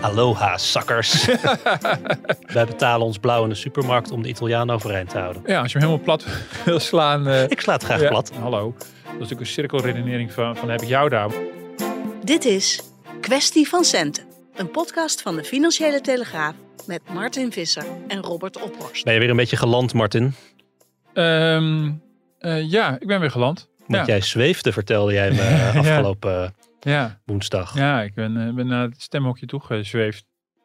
[0.00, 1.24] Aloha, zakkers.
[2.54, 5.42] Wij betalen ons blauw in de supermarkt om de Italiaan overeind te houden.
[5.46, 6.26] Ja, als je hem helemaal plat
[6.64, 7.26] wil slaan.
[7.28, 8.32] eh, Ik sla het graag ja, plat.
[8.40, 8.74] Hallo.
[8.78, 11.30] Dat is natuurlijk een cirkelredenering van, van heb ik jou daar.
[12.24, 12.80] Dit is
[13.20, 14.24] Kwestie van Centen.
[14.56, 16.54] Een podcast van de Financiële Telegraaf
[16.86, 19.04] met Martin Visser en Robert Ophorst.
[19.04, 20.34] Ben je weer een beetje geland, Martin?
[21.14, 21.90] Ehm,
[22.38, 23.68] eh, ja, ik ben weer geland.
[23.86, 24.12] Want Ja.
[24.12, 26.50] jij zweefde, vertelde jij me Ja.
[26.80, 27.74] Ja, woensdag.
[27.76, 30.24] ja ik ben, eh, ben naar het stemhokje toegezweefd.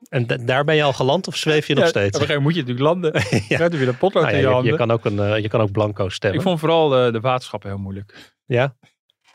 [0.10, 2.16] En da- daar ben je al geland of zweef je nog Ja, steeds?
[2.18, 3.40] Op een gegeven moment moet je natuurlijk landen.
[3.50, 3.58] Ja.
[3.58, 4.72] Je er weer een potlood Nou ja, in je je, handen.
[4.72, 6.40] je kan ook een, eh, je kan ook blanco stemmen.
[6.40, 8.34] Ik vond vooral de waterschappen heel moeilijk.
[8.46, 8.76] Ja?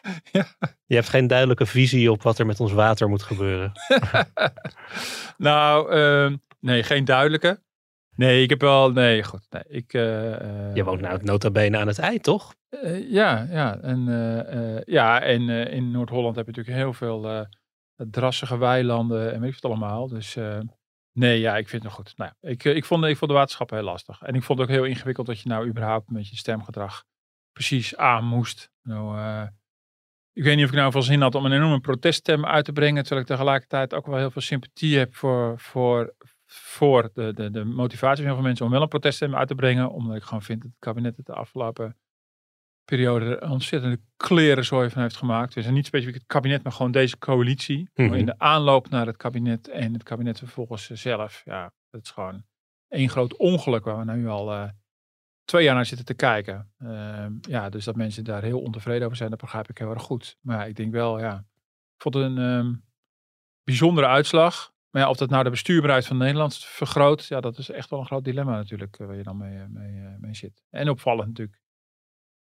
[0.32, 0.46] Ja.
[0.86, 3.72] Je hebt geen duidelijke visie op wat er met ons water moet gebeuren.
[5.36, 7.62] Nou, ehm, nee, geen duidelijke.
[8.18, 9.46] Nee, ik heb wel, nee, goed.
[9.50, 12.54] Nee, ik, eh, eh, Je woont nou nota bene aan het ei, toch?
[12.68, 13.80] Eh, ja, ja.
[13.80, 14.04] En,
[14.86, 17.46] ja, en in Noord-Holland heb je natuurlijk heel veel
[17.96, 20.08] drassige weilanden en weet ik wat allemaal.
[20.08, 20.36] Dus
[21.12, 22.16] nee, ja, ik vind het nog goed.
[22.16, 24.22] Nou, ik, ik, vond, ik vond de waterschappen heel lastig.
[24.22, 27.04] En ik vond het ook heel ingewikkeld dat je nou überhaupt met je stemgedrag
[27.52, 28.70] precies aan moest.
[28.82, 29.18] Nou,
[30.32, 32.72] ik weet niet of ik nou veel zin had om een enorme proteststem uit te
[32.72, 36.14] brengen, terwijl ik tegelijkertijd ook wel heel veel sympathie heb voor, voor,
[36.50, 40.16] voor de, de, de motivatie van mensen om wel een proteststem uit te brengen, omdat
[40.16, 41.96] ik gewoon vind dat het kabinet het de afgelopen
[42.84, 45.54] periode er een ontzettende klerenzooi van heeft gemaakt.
[45.54, 47.90] Dus niet specifiek het kabinet, maar gewoon deze coalitie.
[47.94, 48.14] Mhm.
[48.14, 51.42] In de aanloop naar het kabinet en het kabinet vervolgens zelf.
[51.44, 52.42] Ja, dat is gewoon
[52.88, 54.68] één groot ongeluk waar we nu al eh,
[55.44, 56.72] twee jaar naar zitten te kijken.
[56.78, 60.02] Ehm, ja, dus dat mensen daar heel ontevreden over zijn, dat begrijp ik heel erg
[60.02, 60.36] goed.
[60.40, 61.38] Maar ja, ik denk wel, ja,
[61.96, 62.74] ik vond het een ehm,
[63.64, 64.72] bijzondere uitslag.
[64.90, 67.98] Maar ja, of dat nou de bestuurbaarheid van Nederland vergroot, ja, dat is echt wel
[68.00, 70.62] een groot dilemma natuurlijk, eh, waar je dan mee, eh, mee, eh, mee zit.
[70.70, 71.60] En opvallend natuurlijk.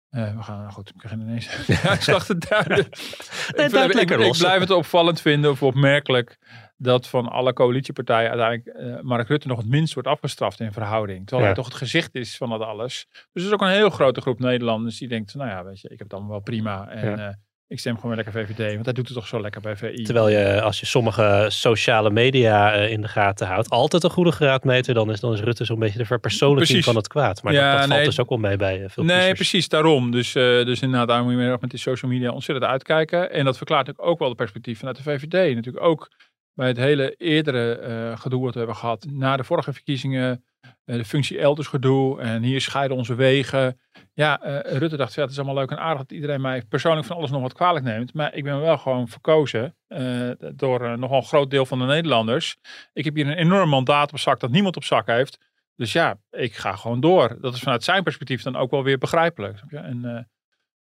[0.08, 2.78] We gaan, nou goed, ik begin ineens de uitslag te duiden.
[2.84, 6.38] ik, duid ik- ik blijf het opvallend vinden of opmerkelijk
[6.76, 11.18] dat van alle coalitiepartijen uiteindelijk Mark Rutte nog het minst wordt afgestraft in verhouding.
[11.26, 11.46] Terwijl Ja.
[11.46, 13.06] hij toch het gezicht is van dat alles.
[13.10, 15.88] Dus er is ook een heel grote groep Nederlanders die denkt, nou ja, weet je,
[15.88, 16.88] ik heb het allemaal wel prima.
[16.88, 17.38] En Ja.
[17.68, 20.02] Ik stem gewoon weer lekker VVD, want hij doet het toch zo lekker bij VI.
[20.02, 24.30] Terwijl je, als je sommige sociale media eh, in de gaten houdt, altijd een goede
[24.32, 27.42] graadmeter, dan is, dan is Rutte zo'n beetje de verpersoonlijking van het kwaad.
[27.42, 28.04] Maar Ja, dat, dat valt nee.
[28.08, 29.34] dus ook wel mee bij eh, veel Nee, kiezers.
[29.38, 30.10] precies daarom.
[30.10, 33.30] Dus, eh, dus inderdaad, daar moet je meer met die social media ontzettend uitkijken.
[33.32, 35.54] En dat verklaart ook wel de perspectief vanuit de VVD.
[35.54, 36.10] Natuurlijk ook
[36.54, 39.06] bij het hele eerdere gedoe wat we hebben gehad.
[39.10, 40.44] Na de vorige verkiezingen,
[40.84, 42.20] de functie elders gedoe.
[42.20, 43.80] En hier scheiden onze wegen.
[44.14, 47.06] Ja, eh, Rutte dacht, ja, het is allemaal leuk en aardig dat iedereen mij persoonlijk
[47.06, 48.14] van alles nog wat kwalijk neemt.
[48.14, 51.84] Maar ik ben wel gewoon verkozen eh, door eh, nogal een groot deel van de
[51.84, 52.56] Nederlanders.
[52.92, 55.38] Ik heb hier een enorm mandaat op zak dat niemand op zak heeft.
[55.76, 57.36] Dus ja, ik ga gewoon door.
[57.40, 59.60] Dat is vanuit zijn perspectief dan ook wel weer begrijpelijk.
[59.68, 60.22] En, eh,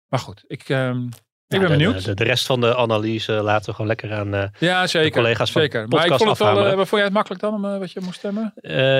[0.08, 0.68] maar goed, ik,
[1.54, 2.04] ik ben de- benieuwd.
[2.04, 4.34] De, de rest van de analyse laten we gewoon lekker aan.
[4.34, 5.10] eh, ja, zeker.
[5.10, 5.82] collega's van zeker.
[5.82, 7.78] de Maar ik podcast vond het wel, wat vond jij het makkelijk dan om eh,
[7.78, 8.52] wat je moest stemmen?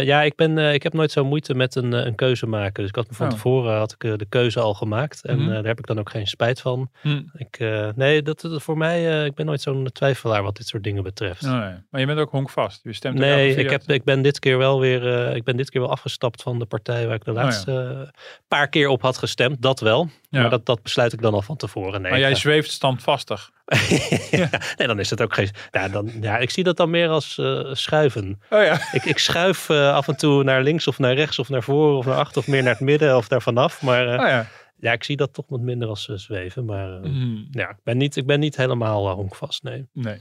[0.04, 2.72] ja, ik, ben, ik heb nooit zo moeite met een, een keuze maken.
[2.80, 3.32] Dus ik had me van Oh.
[3.32, 5.24] tevoren had ik, de keuze al gemaakt.
[5.24, 5.48] En Mhm.
[5.52, 6.90] daar heb ik dan ook geen spijt van.
[7.02, 7.20] Hm.
[7.36, 7.58] Ik,
[7.96, 11.42] nee, dat, dat voor mij, ik ben nooit zo'n twijfelaar wat dit soort dingen betreft.
[11.42, 11.52] Nee,
[11.90, 12.80] maar je bent ook honkvast.
[12.82, 15.80] Je stemt Nee, ik, heb, ik ben dit keer wel weer ik ben dit keer
[15.80, 17.42] wel afgestapt van de partij waar ik de Oh ja.
[17.42, 18.12] laatste
[18.48, 19.62] paar keer op had gestemd.
[19.62, 20.08] Dat wel.
[20.28, 20.40] Ja.
[20.40, 22.02] Maar dat, dat besluit ik dan al van tevoren.
[22.02, 22.10] Nee,
[22.40, 23.50] zweeft standvastig.
[23.70, 25.50] ga- nee, dan is het ook geen.
[25.70, 28.40] Ja, dan, ja, ik zie dat dan meer als eh, schuiven.
[28.50, 28.80] Oh ja.
[28.92, 31.96] Ik, ik schuif eh, af en toe naar links of naar rechts of naar voren
[31.98, 33.82] of naar achter of meer naar het midden of daar vanaf.
[33.82, 34.46] Maar eh, Oh ja.
[34.80, 36.64] Ja, ik zie dat toch wat minder als eh, zweven.
[36.64, 37.36] Maar eh, Hm.
[37.50, 39.62] ja, ik ben niet, ik ben niet helemaal eh, honkvast.
[39.62, 39.86] Nee.
[39.92, 40.18] Nee.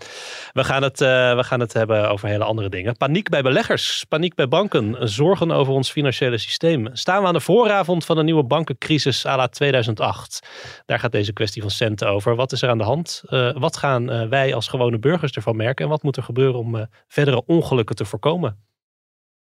[0.54, 2.98] We gaan, het, we gaan het hebben over hele andere dingen.
[2.98, 6.90] Paniek bij beleggers, paniek bij banken, zorgen over ons financiële systeem.
[6.94, 10.48] Staan we aan de vooravond van een nieuwe bankencrisis à la 2008?
[10.86, 12.36] Daar gaat deze kwestie van centen over.
[12.36, 13.24] Wat is er aan de hand?
[13.54, 15.86] Wat gaan wij als gewone burgers ervan merken?
[15.86, 18.69] En wat moet er gebeuren om verdere ongelukken te voorkomen?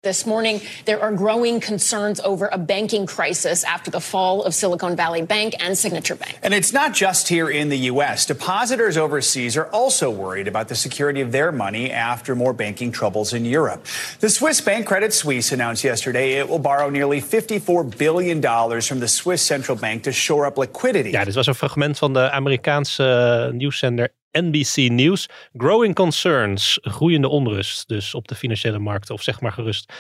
[0.04, 4.96] This morning, there are growing concerns over a banking crisis after the fall of Silicon
[4.96, 6.38] Valley Bank and Signature Bank.
[6.44, 8.28] And it's not just here in the U.S.
[8.28, 13.34] Depositors overseas are also worried about the security of their money after more banking troubles
[13.34, 13.88] in Europe.
[14.20, 18.40] The Swiss bank Credit Suisse announced yesterday it will borrow nearly $54 billion
[18.82, 21.10] from the Swiss central bank to shore up liquidity.
[21.10, 23.04] Ja, dit was een fragment van de Amerikaanse
[23.48, 24.10] eh, nieuwszender
[24.42, 25.30] NBC News.
[25.58, 29.14] Growing concerns, groeiende onrust dus op de financiële markten.
[29.16, 29.94] Of zeg maar gerust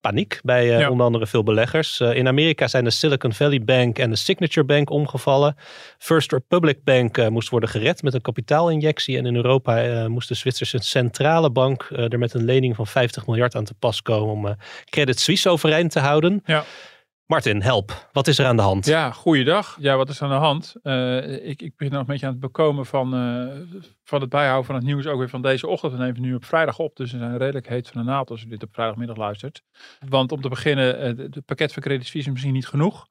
[0.00, 0.90] paniek bij uh, Ja.
[0.90, 2.00] onder andere veel beleggers.
[2.00, 5.56] Uh, in Amerika zijn de Silicon Valley Bank en de Signature Bank omgevallen.
[5.98, 9.16] First Republic Bank uh, moest worden gered met een kapitaalinjectie.
[9.18, 13.54] En in Europa moest de Zwitserse centrale bank er met een lening van 50 miljard
[13.54, 14.56] aan te pas komen om
[14.90, 16.42] Credit Suisse overeind te houden.
[16.44, 16.64] Ja.
[17.30, 18.08] Martin, help.
[18.12, 18.86] Wat is er aan de hand?
[18.86, 19.76] Ja, goeiedag.
[19.80, 20.74] Ja, wat is aan de hand?
[20.82, 23.48] Uh, ik, ik ben nog een beetje aan het bekomen van, uh,
[24.04, 25.92] van het bijhouden van het nieuws ook weer van deze ochtend.
[25.92, 28.44] We nemen nu op vrijdag op, dus we zijn redelijk heet van de naald als
[28.44, 29.62] u dit op vrijdagmiddag luistert.
[30.08, 33.08] Want om te beginnen, het uh, pakket van Credit Suisse is misschien niet genoeg.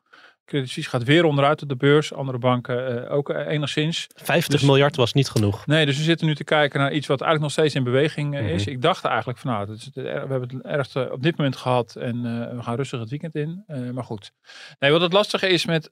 [0.50, 2.14] Credit Suisse gaat weer onderuit op de beurs.
[2.14, 4.08] Andere banken uh, ook uh, enigszins.
[4.16, 5.66] 50 dus, miljard was niet genoeg.
[5.66, 8.34] Nee, dus we zitten nu te kijken naar iets wat eigenlijk nog steeds in beweging
[8.34, 8.56] uh, mm -hmm.
[8.56, 8.68] is.
[8.68, 12.22] Ik dacht eigenlijk van nou, het, we hebben het erg op dit moment gehad en
[12.56, 13.64] we gaan rustig het weekend in.
[13.94, 14.32] maar goed.
[14.80, 15.92] Nee, wat het lastige is met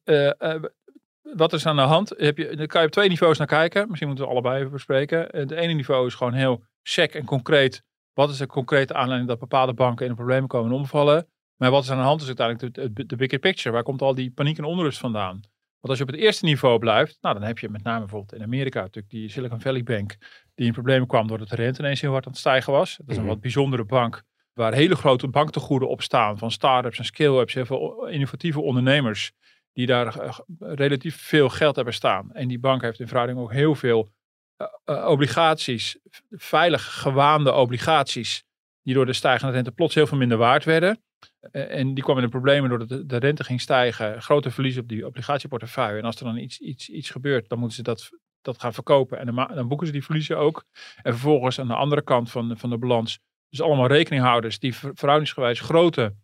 [1.35, 2.13] wat is aan de hand?
[2.17, 3.87] Heb je, dan kan je op twee niveaus naar kijken.
[3.87, 5.27] Misschien moeten we allebei even bespreken.
[5.31, 7.83] Het ene niveau is gewoon heel sec en concreet.
[8.13, 11.27] Wat is de concrete aanleiding dat bepaalde banken in de problemen komen en omvallen?
[11.57, 13.73] Maar wat is aan de hand is uiteindelijk de, de, de bigger picture.
[13.73, 15.41] Waar komt al die paniek en onrust vandaan?
[15.79, 18.33] Want als je op het eerste niveau blijft, nou dan heb je met name bijvoorbeeld
[18.33, 20.17] in Amerika natuurlijk die Silicon Valley Bank,
[20.55, 22.97] die in problemen kwam doordat de rente ineens heel hard aan het stijgen was.
[22.97, 24.23] Dat is een wat bijzondere bank
[24.53, 29.31] waar hele grote banktegoeden op staan van start-ups en scale-ups, heel veel innovatieve ondernemers
[29.73, 32.31] die daar uh, relatief veel geld hebben staan.
[32.31, 34.09] En die bank heeft in verhouding ook heel veel
[34.57, 35.97] uh, uh, obligaties,
[36.29, 38.43] veilig gewaande obligaties,
[38.87, 41.01] die door de stijgende rente plots heel veel minder waard werden.
[41.51, 44.21] en die kwamen in de problemen doordat de, de rente ging stijgen.
[44.21, 45.99] Grote verlies op die obligatieportefeuille.
[45.99, 48.09] En als er dan iets, iets, iets gebeurt, dan moeten ze dat,
[48.41, 49.19] dat gaan verkopen.
[49.19, 50.65] En dan, dan boeken ze die verliezen ook.
[51.01, 53.19] En vervolgens aan de andere kant van, van de balans.
[53.49, 56.15] Dus allemaal rekeninghouders die ver, verhoudingsgewijs grote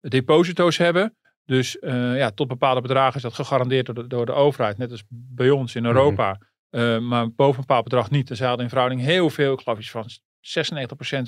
[0.00, 1.16] deposito's hebben.
[1.44, 4.78] Dus uh, ja, tot bepaalde bedragen is dat gegarandeerd door de, door de overheid.
[4.78, 6.32] Net als bij ons in Europa.
[6.32, 6.38] Mm
[6.80, 6.80] -hmm.
[6.80, 8.28] uh, maar boven een bepaald bedrag niet.
[8.28, 10.27] Dus ze hadden in verhouding heel veel, ik geloof iets van 96%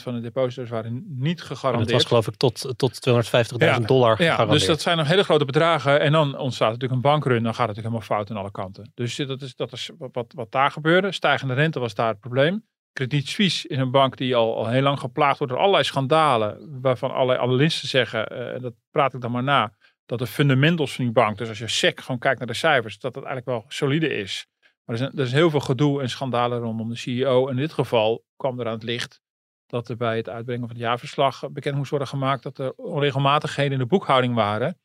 [0.02, 1.88] van de deposito's waren niet gegarandeerd.
[1.88, 4.48] Dat was geloof ik tot, tot 250.000 ja, dollar gegarandeerd.
[4.48, 6.00] Ja, dus dat zijn nog hele grote bedragen.
[6.00, 7.42] En dan ontstaat natuurlijk een bankrun.
[7.42, 8.92] Dan gaat het natuurlijk helemaal fout aan alle kanten.
[8.94, 11.12] Dus dat is, dat is wat, wat daar gebeurde.
[11.12, 12.64] Stijgende rente was daar het probleem.
[12.92, 16.80] Credit Suisse is een bank die al, al heel lang geplaagd wordt door allerlei schandalen.
[16.82, 19.72] Waarvan allerlei analisten zeggen, en uh, dat praat ik dan maar na,
[20.06, 22.98] dat de fundamentals van die bank, dus als je sec gewoon kijkt naar de cijfers,
[22.98, 24.46] dat het eigenlijk wel solide is.
[24.90, 27.46] Maar er is, er is heel veel gedoe en schandalen rondom de CEO.
[27.46, 29.20] En in dit geval kwam er aan het licht
[29.66, 33.72] dat er bij het uitbrengen van het jaarverslag bekend moest worden gemaakt dat er onregelmatigheden
[33.72, 34.78] in de boekhouding waren.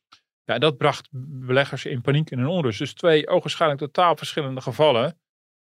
[0.44, 2.78] Ja, dat bracht beleggers in paniek en in onrust.
[2.78, 5.18] Dus twee ogenschijnlijk totaal verschillende gevallen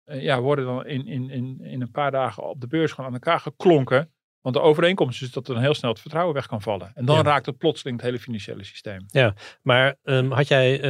[0.05, 3.09] uh, ja, worden dan in, in, in, in een paar dagen op de beurs gewoon
[3.09, 4.13] aan elkaar geklonken.
[4.43, 6.91] Want de overeenkomst is dat er dan heel snel het vertrouwen weg kan vallen.
[6.95, 7.21] En dan ja.
[7.21, 9.05] raakt het plotseling het hele financiële systeem.
[9.07, 10.81] Ja, maar um, had jij, uh,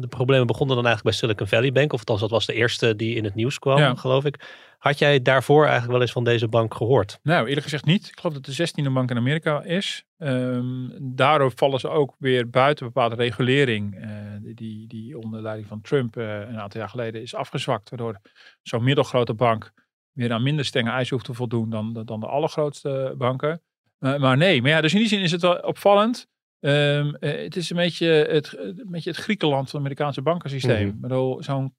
[0.00, 2.96] de problemen begonnen dan eigenlijk bij Silicon Valley Bank, of althans dat was de eerste
[2.96, 3.94] die in het nieuws kwam, ja.
[3.94, 4.70] geloof ik.
[4.78, 7.18] Had jij daarvoor eigenlijk wel eens van deze bank gehoord?
[7.22, 8.08] Nou, eerlijk gezegd niet.
[8.08, 10.04] Ik geloof dat de 16e bank in Amerika is.
[10.18, 15.80] Um, daardoor vallen ze ook weer buiten bepaalde regulering, uh, die, die onder leiding van
[15.80, 18.20] Trump uh, een aantal jaar geleden is afgezwakt, waardoor
[18.62, 19.72] zo'n middelgrote bank
[20.12, 23.62] weer aan minder strenge eisen hoeft te voldoen dan, dan de allergrootste banken.
[24.00, 26.26] Uh, maar nee, maar ja, dus in die zin is het wel opvallend.
[26.60, 30.98] Um, uh, het is een beetje het, een beetje het Griekenland van het Amerikaanse bankensysteem.
[31.00, 31.42] Mm -hmm.
[31.42, 31.74] Zo'n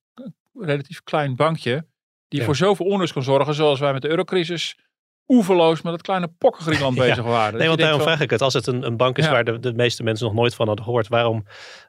[0.53, 1.85] relatief klein bankje
[2.27, 2.45] die ja.
[2.45, 4.77] voor zoveel onrust kan zorgen, zoals wij met de eurocrisis
[5.27, 7.23] oeverloos met het kleine pokken Griekenland bezig ja.
[7.23, 7.59] waren.
[7.59, 8.41] Nee, want daarom vraag ik het.
[8.41, 9.31] Als het een, een bank is ja.
[9.31, 11.45] waar de, de meeste mensen nog nooit van hadden gehoord, waarom,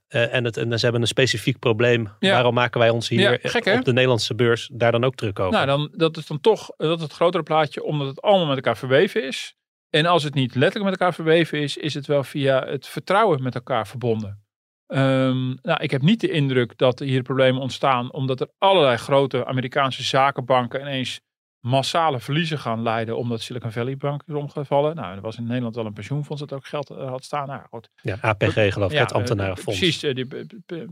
[0.08, 3.66] uh, en, het, en ze hebben een specifiek probleem, waarom maken wij ons hier gek,
[3.66, 5.52] op de Nederlandse beurs daar dan ook druk over?
[5.52, 8.56] Nou, dan, dat is dan toch dat is het grotere plaatje, omdat het allemaal met
[8.56, 9.54] elkaar verweven is.
[9.90, 13.42] En als het niet letterlijk met elkaar verweven is, is het wel via het vertrouwen
[13.42, 14.42] met elkaar verbonden.
[14.86, 19.46] Um, nou, ik heb niet de indruk dat hier problemen ontstaan omdat er allerlei grote
[19.46, 21.20] Amerikaanse zakenbanken ineens
[21.64, 24.94] massale verliezen gaan leiden omdat Silicon Valley Bank is omgevallen.
[24.96, 27.46] Nou, er was in Nederland wel een pensioenfonds dat ook geld uh, had staan.
[27.46, 27.90] Nou, goed.
[28.02, 29.80] Ja, APG geloof ik, ja, het ambtenarenfonds.
[29.80, 30.26] Uh, precies, uh, die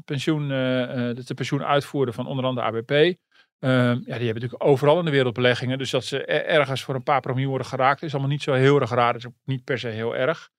[0.05, 2.91] pensioen, dat is de pensioenuitvoerder van onder andere ABP.
[2.91, 5.79] ja, die hebben natuurlijk overal in de wereld beleggingen.
[5.79, 8.81] Dus dat ze ergens voor een paar promiel worden geraakt is allemaal niet zo heel
[8.81, 9.13] erg raar.
[9.13, 10.51] Dat is ook niet per se heel erg.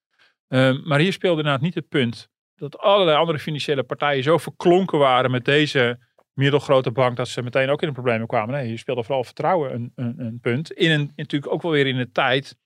[0.48, 4.98] Um, maar hier speelde inderdaad niet het punt dat allerlei andere financiële partijen zo verklonken
[4.98, 5.98] waren met deze
[6.34, 8.54] middelgrote bank dat ze meteen ook in de problemen kwamen.
[8.54, 10.72] Nee, hier speelde vooral vertrouwen een, een, een punt.
[10.72, 12.56] In een, natuurlijk ook wel weer in een tijd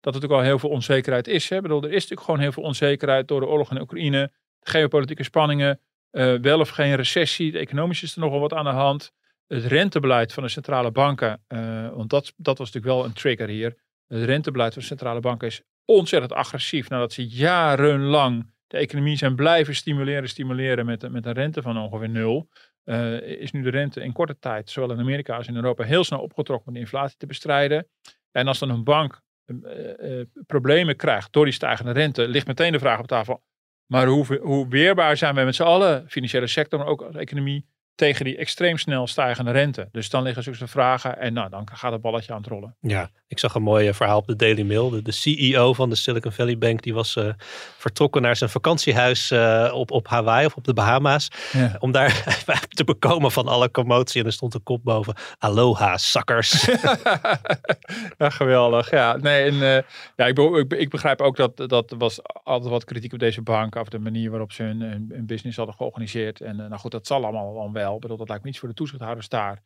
[0.00, 1.48] dat er natuurlijk al heel veel onzekerheid is.
[1.48, 1.60] Hè.
[1.60, 5.22] Bedoel, er is natuurlijk gewoon heel veel onzekerheid door de oorlog in Oekraïne, de geopolitieke
[5.22, 5.80] spanningen,
[6.12, 9.12] uh, wel of geen recessie, de economisch is er nogal wat aan de hand.
[9.46, 13.48] Het rentebeleid van de centrale banken, uh, want dat, dat was natuurlijk wel een trigger
[13.48, 13.76] hier.
[14.06, 19.34] Het rentebeleid van de centrale banken is ontzettend agressief nadat ze jarenlang de economie zijn
[19.34, 22.48] blijven stimuleren, stimuleren met, met een rente van ongeveer nul.
[22.84, 26.04] Uh, is nu de rente in korte tijd, zowel in Amerika als in Europa, heel
[26.04, 27.88] snel opgetrokken om de inflatie te bestrijden.
[28.30, 29.58] En als dan een bank uh,
[29.98, 33.42] uh, problemen krijgt door die stijgende rente, ligt meteen de vraag op tafel.
[33.86, 37.66] Maar hoe, hoe weerbaar zijn wij met z'n allen, financiële sector, maar ook als economie,
[37.94, 39.88] tegen die extreem snel stijgende rente.
[39.92, 42.76] Dus dan liggen zulke vragen en nou, dan gaat het balletje aan het rollen.
[42.80, 44.90] Ja, ik zag een mooi eh, verhaal op de Daily Mail.
[44.90, 47.28] De, de CEO van de Silicon Valley Bank die was uh,
[47.78, 51.28] vertrokken naar zijn vakantiehuis uh, op, op Hawaii of op de Bahama's.
[51.52, 51.76] Ja.
[51.78, 54.20] Om daar te bekomen van alle commotie.
[54.20, 55.14] En er stond een kop boven.
[55.38, 55.92] Aloha,
[58.18, 58.90] ja, geweldig.
[58.90, 59.84] Ja, nee, en,
[60.16, 63.76] ja, ik, ik, ik, begrijp ook dat dat was altijd wat kritiek op deze bank.
[63.76, 66.40] Over de manier waarop ze hun, hun, hun business hadden georganiseerd.
[66.40, 67.94] En nou goed, dat zal allemaal dan wel.
[67.94, 69.62] Ik bedoel, dat lijkt me niet voor de toezichthouders daar.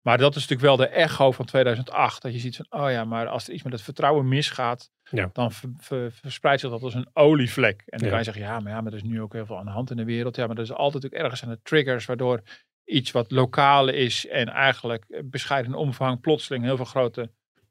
[0.00, 2.22] Maar dat is natuurlijk wel de echo van 2008.
[2.22, 5.30] Dat je ziet van, oh ja, maar als er iets met het vertrouwen misgaat, ja.
[5.32, 5.52] dan
[6.10, 7.82] verspreidt zich dat als een olievlek.
[7.86, 8.08] En dan ja.
[8.08, 9.70] kan je zeggen, ja, maar ja, maar er is nu ook heel veel aan de
[9.70, 10.36] hand in de wereld.
[10.36, 12.42] Ja, maar er is altijd ook ergens aan de triggers, waardoor
[12.84, 17.30] iets wat lokaal is en eigenlijk bescheiden omvang plotseling heel veel grote,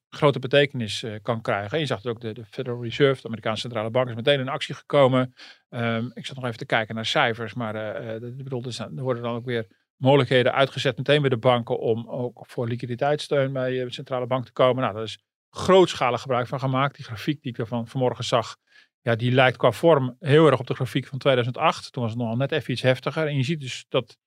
[0.09, 1.71] grote betekenis uh, kan krijgen.
[1.71, 4.39] En je zag het ook, de, de, Federal Reserve, de Amerikaanse centrale bank, is meteen
[4.39, 5.33] in actie gekomen.
[5.69, 9.35] Um, ik zat nog even te kijken naar cijfers, maar uh, bedoel, er worden dan
[9.35, 9.67] ook weer
[9.99, 14.51] mogelijkheden uitgezet meteen bij de banken om ook voor liquiditeitssteun bij de centrale bank te
[14.51, 14.81] komen.
[14.81, 16.95] Nou, daar is grootschalig gebruik van gemaakt.
[16.95, 18.57] Die grafiek die ik ervan vanmorgen zag,
[19.01, 21.91] ja, die lijkt qua vorm heel erg op de grafiek van 2008.
[21.91, 23.27] Toen was het nog net even iets heftiger.
[23.27, 24.17] En je ziet dus dat,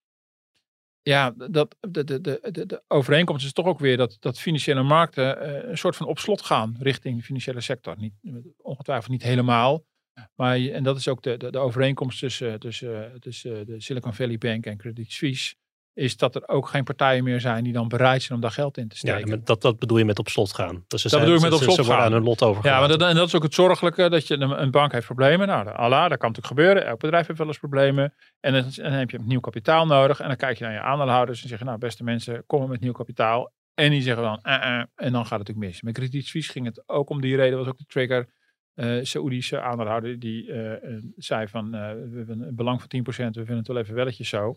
[1.03, 5.49] ja, dat de, de, de, de, overeenkomst is toch ook weer dat, dat financiële markten
[5.49, 7.97] uh, een soort van op slot gaan richting de financiële sector.
[7.99, 8.15] Niet,
[8.57, 9.85] ongetwijfeld niet helemaal.
[10.35, 14.39] Maar, en dat is ook de, de, de overeenkomst tussen, tussen, tussen de Silicon Valley
[14.39, 15.55] Bank en Credit Suisse
[15.95, 18.79] is dat er ook geen partijen meer zijn die dan bereid zijn om daar geld
[18.79, 19.31] in te steken.
[19.31, 20.85] Ja, dat, dat bedoel je met op slot gaan.
[20.89, 21.99] Dus dat zijn, bedoel ik met op slot gaan.
[21.99, 22.65] aan hun lot over.
[22.67, 25.47] Ja, maar dat, en dat is ook het zorgelijke, dat je een, bank heeft problemen.
[25.47, 26.87] Nou, Allah, dat kan natuurlijk gebeuren.
[26.87, 28.15] Elk bedrijf heeft wel eens problemen.
[28.41, 30.21] En dan, dan heb je nieuw kapitaal nodig.
[30.21, 32.81] En dan kijk je naar je aandeelhouders en zeg je, nou beste mensen, kom met
[32.81, 33.53] nieuw kapitaal.
[33.75, 35.83] En die zeggen dan, uh, uh, en dan gaat het natuurlijk mis.
[35.83, 38.29] Met Credit Suisse ging het ook om die reden, was ook de trigger.
[38.75, 40.53] Uh, Saoedische aandeelhouder die
[41.17, 41.77] zei van, we
[42.17, 44.57] hebben een belang van 10%, we vinden het wel even welletjes zo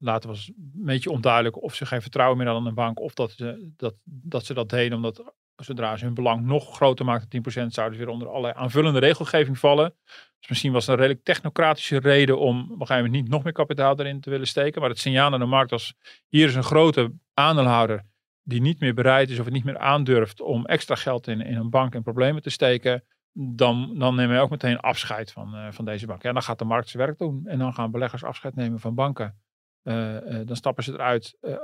[0.00, 3.00] later was een beetje onduidelijk of ze geen vertrouwen meer hadden aan een bank.
[3.00, 7.04] Of dat ze dat, dat, ze dat deden omdat zodra ze hun belang nog groter
[7.04, 9.94] maakten, 10%, zouden ze weer onder allerlei aanvullende regelgeving vallen.
[10.38, 13.42] Dus misschien was het een redelijk technocratische reden om op een gegeven moment niet nog
[13.42, 14.80] meer kapitaal erin te willen steken.
[14.80, 15.94] Maar het signaal aan de markt was,
[16.28, 18.04] hier is een grote aandeelhouder
[18.42, 21.56] die niet meer bereid is of het niet meer aandurft om extra geld in, in
[21.56, 23.04] een bank en problemen te steken.
[23.32, 26.22] Dan, dan nemen wij ook meteen afscheid van, uh, van deze bank.
[26.22, 27.46] Ja, dan gaat de markt zijn werk doen.
[27.46, 29.40] En dan gaan beleggers afscheid nemen van banken.
[29.84, 31.36] Uh, dan stappen ze eruit.
[31.42, 31.54] Uh,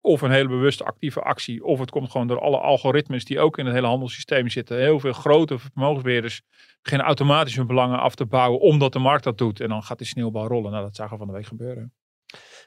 [0.00, 1.64] of een hele bewuste actieve actie.
[1.64, 4.78] Of het komt gewoon door alle algoritmes die ook in het hele handelssysteem zitten.
[4.78, 6.42] Heel veel grote vermogensbeheerders
[6.82, 8.60] beginnen automatisch hun belangen af te bouwen.
[8.60, 9.60] Omdat de markt dat doet.
[9.60, 10.70] En dan gaat die sneeuwbal rollen.
[10.70, 11.92] Nou, dat zagen we van de week gebeuren.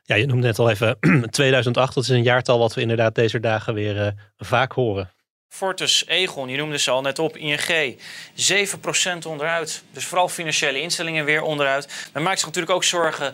[0.04, 0.98] Ja, je noemde net al even
[1.30, 1.94] 2008.
[1.94, 4.08] Dat is een jaartal wat we inderdaad deze dagen weer uh,
[4.38, 5.12] vaak horen.
[5.48, 7.98] Fortis, Egon, je noemde ze al net op, ING,
[8.36, 9.84] 7% onderuit.
[9.92, 12.10] Dus vooral financiële instellingen weer onderuit.
[12.14, 13.34] Men maakt zich natuurlijk ook zorgen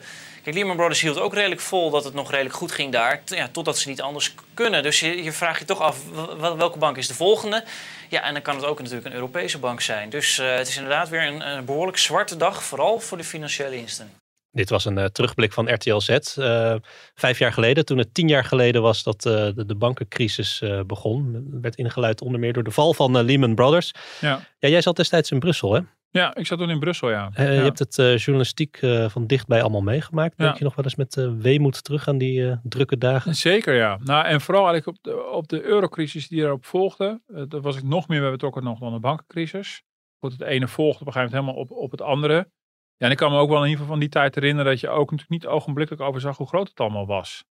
[0.49, 3.21] Kijk, Lehman Brothers hield ook redelijk vol dat het nog redelijk goed ging daar.
[3.25, 4.83] Ja, totdat ze niet anders kunnen.
[4.83, 5.97] Dus je, je vraagt je toch af,
[6.57, 7.63] welke bank is de volgende?
[8.09, 10.09] Ja, en dan kan het ook natuurlijk een Europese bank zijn.
[10.09, 13.75] Dus uh, het is inderdaad weer een, een, behoorlijk zwarte dag, vooral voor de financiële
[13.77, 14.17] instellingen.
[14.51, 16.09] Dit was een uh, terugblik van RTL Z.
[16.09, 16.75] Uh,
[17.15, 21.47] vijf jaar geleden, toen het tien jaar geleden was dat de, de, bankencrisis begon.
[21.61, 23.91] werd ingeluid onder meer door de val van Lehman Brothers.
[24.21, 24.47] Ja.
[24.59, 25.81] ja, jij zat destijds in Brussel, hè?
[26.11, 27.29] Ja, ik zat toen in Brussel, ja.
[27.39, 30.37] Uh, Je hebt het uh, journalistiek uh, van dichtbij allemaal meegemaakt.
[30.37, 33.35] Denk je nog wel eens met weemoed terug aan die drukke dagen?
[33.35, 33.99] Zeker, ja.
[34.03, 37.21] Nou, en vooral eigenlijk op de, op de eurocrisis die erop volgde.
[37.47, 39.83] daar was ik nog meer bij betrokken nog dan de bankencrisis.
[40.19, 42.51] Goed, het ene volgde op een gegeven moment helemaal op, op het andere.
[42.97, 44.79] Ja, en ik kan me ook wel in ieder geval van die tijd herinneren dat
[44.79, 47.43] je ook natuurlijk niet ogenblikkelijk overzag hoe groot het allemaal was.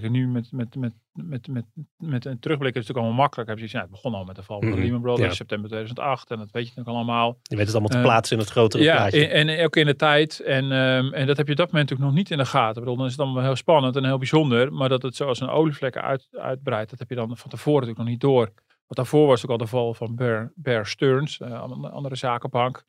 [0.00, 1.64] Kijk, nu met, met, met, met, met,
[1.96, 3.48] met een terugblik is het natuurlijk allemaal makkelijk.
[3.48, 5.34] Heb je ja, het begon al met de val van mm Lehman Brothers, ja.
[5.34, 6.30] september 2008.
[6.30, 7.38] En dat weet je natuurlijk allemaal.
[7.42, 9.26] Je weet het allemaal te uh, plaatsen in het grotere ja, plaatje.
[9.28, 10.40] En, en ook in de tijd.
[10.40, 12.74] En, um, en dat heb je op dat moment natuurlijk nog niet in de gaten.
[12.76, 14.72] Ik bedoel, dan is het wel heel spannend en heel bijzonder.
[14.72, 17.98] Maar dat het zoals een olievlek uit, uitbreidt, dat heb je dan van tevoren natuurlijk
[17.98, 18.52] nog niet door.
[18.66, 22.84] Want daarvoor was ook al de val van Bear, Bear Stearns, uh, een andere zakenbank.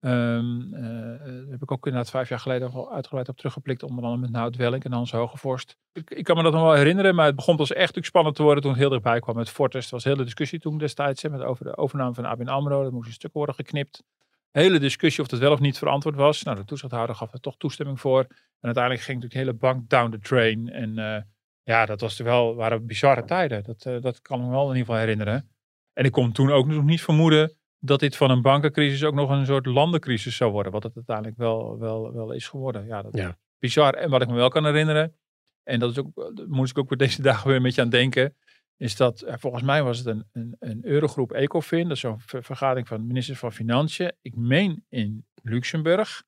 [0.00, 3.82] Um, uh, heb ik ook inderdaad vijf jaar geleden al uitgebreid op teruggeplikt.
[3.82, 5.76] Onder andere met Nout Welling en Hans Hogevorst.
[5.92, 8.42] Ik, ik kan me dat nog wel herinneren, maar het begon pas echt spannend te
[8.42, 9.84] worden toen het heel dichtbij kwam met Fortis.
[9.84, 12.82] Er was een hele discussie toen destijds hè, met over de overname van ABN AMRO.
[12.82, 14.02] Dat moest een stuk worden geknipt.
[14.50, 16.42] Hele discussie of dat wel of niet verantwoord was.
[16.42, 18.20] Nou, de toezichthouder gaf er toch toestemming voor.
[18.28, 18.28] En
[18.60, 20.72] uiteindelijk ging natuurlijk de hele bank down the drain.
[20.72, 21.16] En uh,
[21.62, 23.62] ja, dat was wel, waren bizarre tijden.
[23.62, 25.48] Dat, uh, dat kan me wel in ieder geval herinneren.
[25.92, 29.30] En ik kon toen ook nog niet vermoeden dat dit van een bankencrisis ook nog
[29.30, 30.72] een soort landencrisis zou worden.
[30.72, 32.86] Wat het uiteindelijk wel, wel, wel is geworden.
[32.86, 33.38] Ja, dat Ja.
[33.58, 33.94] bizar.
[33.94, 35.16] En wat ik me wel kan herinneren,
[35.62, 37.88] en dat is ook, daar moest ik ook weer deze dagen weer een beetje aan
[37.88, 38.36] denken,
[38.76, 42.20] is dat eh, volgens mij was het een, een, een Eurogroep ECOFIN, dat is zo'n
[42.20, 44.12] ver- vergadering van ministers van Financiën.
[44.22, 46.22] Ik meen in Luxemburg.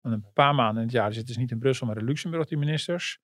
[0.00, 2.46] Want een paar maanden in het jaar zitten ze niet in Brussel, maar in Luxemburg,
[2.46, 3.18] die ministers.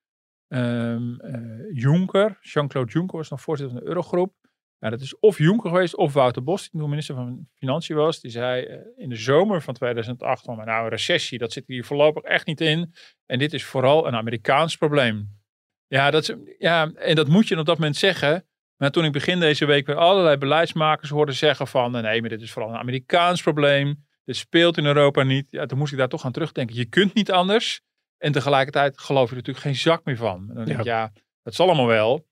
[0.49, 4.35] Ehm eh, Juncker, Jean-Claude Juncker was nog voorzitter van de Eurogroep.
[4.78, 8.21] Ja, dat is of Juncker geweest of Wouter Bos, die toen minister van Financiën was.
[8.21, 11.85] Die zei eh, in de zomer van 2008 van, nou, een recessie, dat zit hier
[11.85, 12.95] voorlopig echt niet in.
[13.26, 15.43] En dit is vooral een Amerikaans probleem.
[15.87, 18.47] Ja, dat is, ja, en dat moet je op dat moment zeggen.
[18.76, 22.40] Maar toen ik begin deze week weer allerlei beleidsmakers hoorde zeggen van, nee, maar dit
[22.43, 24.04] is vooral een Amerikaans probleem.
[24.25, 25.47] Dit speelt in Europa niet.
[25.50, 26.76] Ja, toen moest ik daar toch aan terugdenken.
[26.76, 27.81] Je kunt niet anders.
[28.19, 30.47] En tegelijkertijd geloof je er natuurlijk geen zak meer van.
[30.49, 31.12] En dan denk ik, ja,
[31.43, 32.26] dat zal allemaal wel.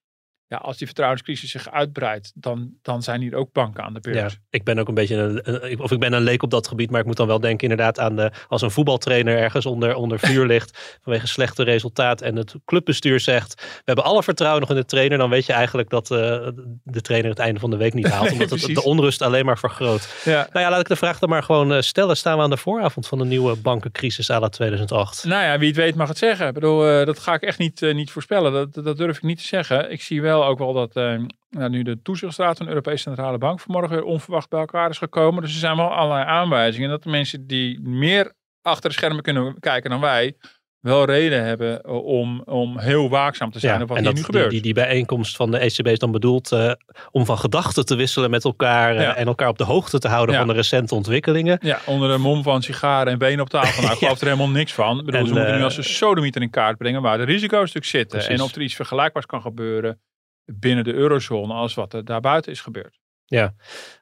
[0.52, 4.16] Ja, als die vertrouwenscrisis zich uitbreidt, dan, dan zijn hier ook banken aan de beurt.
[4.16, 6.90] Ja, ik ben ook een beetje een, of ik ben een leek op dat gebied,
[6.90, 10.18] maar ik moet dan wel denken inderdaad aan de, als een voetbaltrainer ergens onder, onder
[10.18, 14.76] vuur ligt vanwege slechte resultaat en het clubbestuur zegt, we hebben alle vertrouwen nog in
[14.76, 16.48] de trainer, dan weet je eigenlijk dat eh,
[16.82, 19.58] de trainer het einde van de week niet haalt, omdat het de onrust alleen maar
[19.58, 20.08] vergroot.
[20.24, 20.48] Ja.
[20.52, 22.16] Nou ja, laat ik de vraag dan maar gewoon eh, stellen.
[22.16, 25.24] Staan we aan de vooravond van de nieuwe bankencrisis à la 2008?
[25.24, 26.46] Nou ja, wie het weet mag het zeggen.
[26.46, 28.52] Ik bedoel, eh, dat ga ik echt niet, eh, niet voorspellen.
[28.52, 29.90] Dat, dat durf ik niet te zeggen.
[29.90, 31.18] Ik zie wel ook wel dat eh,
[31.50, 34.98] nou, nu de toezichtsraad van de Europese Centrale Bank vanmorgen weer onverwacht bij elkaar is
[34.98, 35.42] gekomen.
[35.42, 38.32] Dus er zijn wel allerlei aanwijzingen dat de mensen die meer
[38.62, 40.36] achter de schermen kunnen kijken dan wij,
[40.82, 44.14] wel reden hebben eh, om, om heel waakzaam te zijn op wat en hier dat
[44.20, 44.50] nu gebeurt.
[44.50, 46.72] Die, die, die bijeenkomst van de ECB is dan bedoeld eh,
[47.10, 49.16] om van gedachten te wisselen met elkaar eh, Ja.
[49.16, 50.40] en elkaar op de hoogte te houden Ja.
[50.40, 51.58] van de recente ontwikkelingen.
[51.62, 53.82] Ja, onder de mom van sigaren en benen op tafel.
[53.82, 54.98] Nou, ik geloof er helemaal niks van.
[54.98, 57.58] Ik bedoel, En, ze moeten nu als een sodemieter in kaart brengen waar de risico's
[57.58, 58.18] natuurlijk zitten.
[58.18, 58.38] Precies.
[58.38, 60.00] En of er iets vergelijkbaars kan gebeuren
[60.44, 63.00] binnen de eurozone als wat er daarbuiten is gebeurd.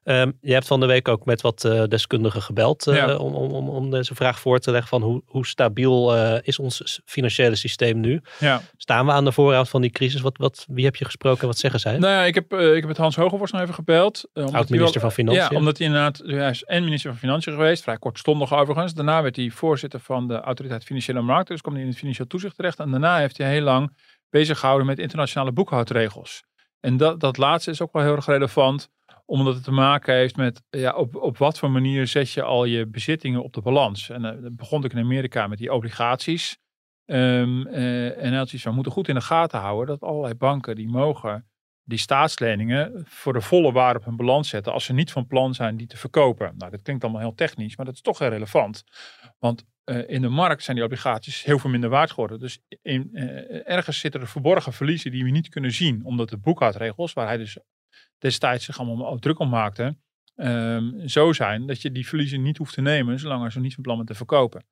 [0.03, 3.17] Ehm, je hebt van de week ook met wat eh, deskundigen gebeld eh, Ja.
[3.17, 6.59] om, om, om, om deze vraag voor te leggen van hoe, hoe stabiel eh, is
[6.59, 8.21] ons financiële systeem nu?
[8.39, 8.61] Ja.
[8.77, 10.21] Staan we aan de vooravond van die crisis?
[10.21, 11.99] Wat, wat, wie heb je gesproken en wat zeggen zij?
[11.99, 14.29] Nou ja, ik heb, ik heb met Hans Hogevorst nog even gebeld.
[14.33, 15.49] Oud-minister van Financiën.
[15.51, 18.95] Ja, omdat hij inderdaad, hij is en minister van Financiën geweest, vrij kortstondig overigens.
[18.95, 22.27] Daarna werd hij voorzitter van de Autoriteit Financiële Markten, dus kwam hij in het financieel
[22.27, 22.79] toezicht terecht.
[22.79, 23.97] En daarna heeft hij heel lang
[24.31, 26.45] bezig gehouden met internationale boekhoudregels.
[26.81, 28.91] En dat, dat laatste is ook wel heel erg relevant,
[29.27, 32.65] omdat het te maken heeft met ja, op, op wat voor manier zet je al
[32.65, 34.11] je bezittingen op de balans.
[34.11, 36.59] En dat begon ik in Amerika met die obligaties.
[37.05, 37.69] En
[38.33, 41.51] zoiets van, we moeten goed in de gaten houden dat allerlei banken die mogen
[41.85, 45.55] die staatsleningen voor de volle waarde op hun balans zetten als ze niet van plan
[45.55, 46.55] zijn die te verkopen.
[46.57, 48.85] Nou, dat klinkt allemaal heel technisch, maar dat is toch heel relevant.
[49.39, 52.41] Want eh, in de markt zijn die obligaties heel veel minder waard geworden.
[52.41, 56.37] Dus in, eh, ergens zitten er verborgen verliezen die we niet kunnen zien, omdat de
[56.37, 57.59] boekhoudregels, waar hij dus
[58.19, 59.97] destijds zich allemaal druk om maakte,
[60.35, 63.75] ehm, zo zijn dat je die verliezen niet hoeft te nemen, zolang er ze niet
[63.75, 64.65] van plan bent te verkopen.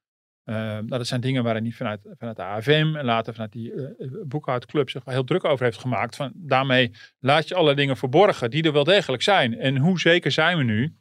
[0.45, 3.53] Ehm, nou, dat zijn dingen waar hij niet vanuit, vanuit de AFM en later vanuit
[3.53, 6.17] die eh, boekhoudclub zich heel druk over heeft gemaakt.
[6.17, 9.59] Van, daarmee laat je alle dingen verborgen die er wel degelijk zijn.
[9.59, 10.97] En hoe zeker zijn we nu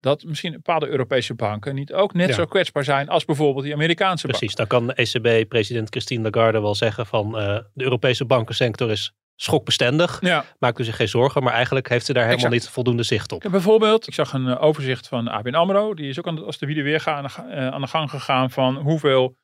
[0.00, 2.34] dat misschien bepaalde Europese banken niet ook net Ja.
[2.34, 4.38] zo kwetsbaar zijn als bijvoorbeeld die Amerikaanse banken.
[4.48, 10.18] Precies, dan kan ECB-president Christine Lagarde wel zeggen van eh, de Europese bankensector is schokbestendig.
[10.20, 10.44] Ja.
[10.58, 12.62] Maakt u zich geen zorgen, maar eigenlijk heeft ze daar helemaal Exact.
[12.64, 13.36] niet voldoende zicht op.
[13.36, 15.94] Ik heb bijvoorbeeld, ik zag een eh, overzicht van ABN AMRO.
[15.94, 18.50] Die is ook aan de, als de wiede weer gaan, eh, aan de gang gegaan
[18.50, 19.36] van hoeveel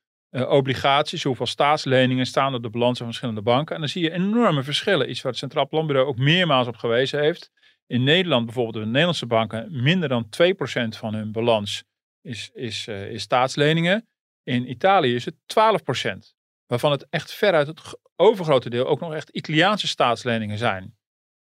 [0.48, 3.74] obligaties, hoeveel staatsleningen staan op de balansen van verschillende banken.
[3.74, 5.10] En dan zie je enorme verschillen.
[5.10, 7.50] Iets waar het Centraal Planbureau ook meermaals op gewezen heeft.
[7.86, 11.84] In Nederland bijvoorbeeld, de Nederlandse banken, minder dan 2% van hun balans
[12.20, 14.08] is, is, eh, is staatsleningen.
[14.42, 16.34] In Italië is het 12%.
[16.66, 20.96] Waarvan het echt veruit het overgrote deel ook nog echt Italiaanse staatsleningen zijn.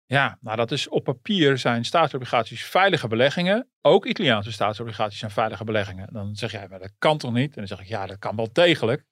[0.06, 3.68] Ja, nou dat is op papier zijn staatsobligaties veilige beleggingen.
[3.82, 6.08] Ook Italiaanse staatsobligaties zijn veilige beleggingen.
[6.12, 7.50] Dan zeg jij, maar dat kan toch niet?
[7.50, 9.04] En dan zeg ik, ja, dat kan wel degelijk.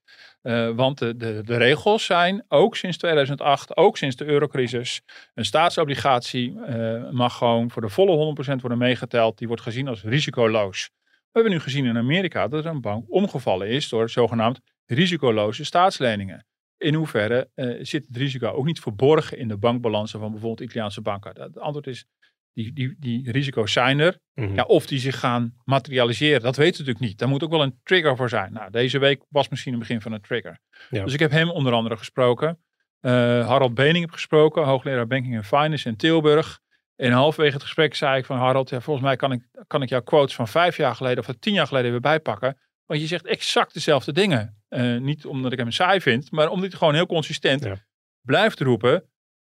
[0.41, 5.01] Eh, want de, de, de regels zijn, ook sinds 2008, ook sinds de eurocrisis,
[5.34, 9.38] een staatsobligatie eh, mag gewoon voor de volle 100% worden meegeteld.
[9.38, 10.89] Die wordt gezien als risicoloos.
[11.04, 15.65] We hebben nu gezien in Amerika dat er een bank omgevallen is door zogenaamd risicoloze
[15.65, 16.45] staatsleningen.
[16.82, 21.02] In hoeverre eh, zit het risico ook niet verborgen in de bankbalansen van bijvoorbeeld Italiaanse
[21.02, 21.41] banken?
[21.41, 22.06] Het antwoord is
[22.54, 24.20] die, die, die risico's zijn er.
[24.34, 24.56] Mhm.
[24.56, 27.17] Ja, of die zich gaan materialiseren, dat weten we natuurlijk niet.
[27.17, 28.54] Daar moet ook wel een trigger voor zijn.
[28.54, 30.60] Nou, deze week was misschien het begin van een trigger.
[30.89, 31.04] Ja.
[31.04, 32.60] Dus ik heb hem onder andere gesproken.
[33.00, 33.12] Eh,
[33.48, 36.60] Harald Bening heb gesproken, hoogleraar Banking and Finance in Tilburg.
[36.96, 39.89] En halverwege het gesprek zei ik van Harald, ja, volgens mij kan ik, kan ik
[39.89, 42.58] jouw quotes van vijf jaar geleden of van tien jaar geleden weer bijpakken.
[42.86, 44.61] Want je zegt exact dezelfde dingen.
[44.71, 47.86] Eh, niet omdat ik hem saai vind, maar omdat hij gewoon heel consistent Ja.
[48.21, 49.03] blijft roepen.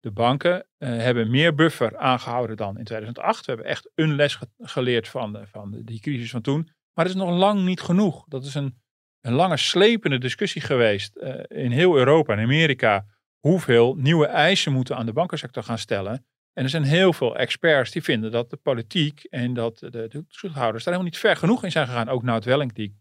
[0.00, 3.46] De banken eh, hebben meer buffer aangehouden dan in 2008.
[3.46, 6.62] We hebben echt een les ge- geleerd van, de, van de, die crisis van toen.
[6.94, 8.24] Maar het is nog lang niet genoeg.
[8.28, 8.78] Dat is een,
[9.20, 13.07] een lange slepende discussie geweest eh, in heel Europa en Amerika.
[13.38, 16.26] Hoeveel nieuwe eisen moeten aan de bankensector gaan stellen.
[16.52, 20.09] En er zijn heel veel experts die vinden dat de politiek en dat de, de
[20.09, 22.09] toezichthouders daar helemaal niet ver genoeg in zijn gegaan.
[22.09, 22.96] Ook Nout Welling, die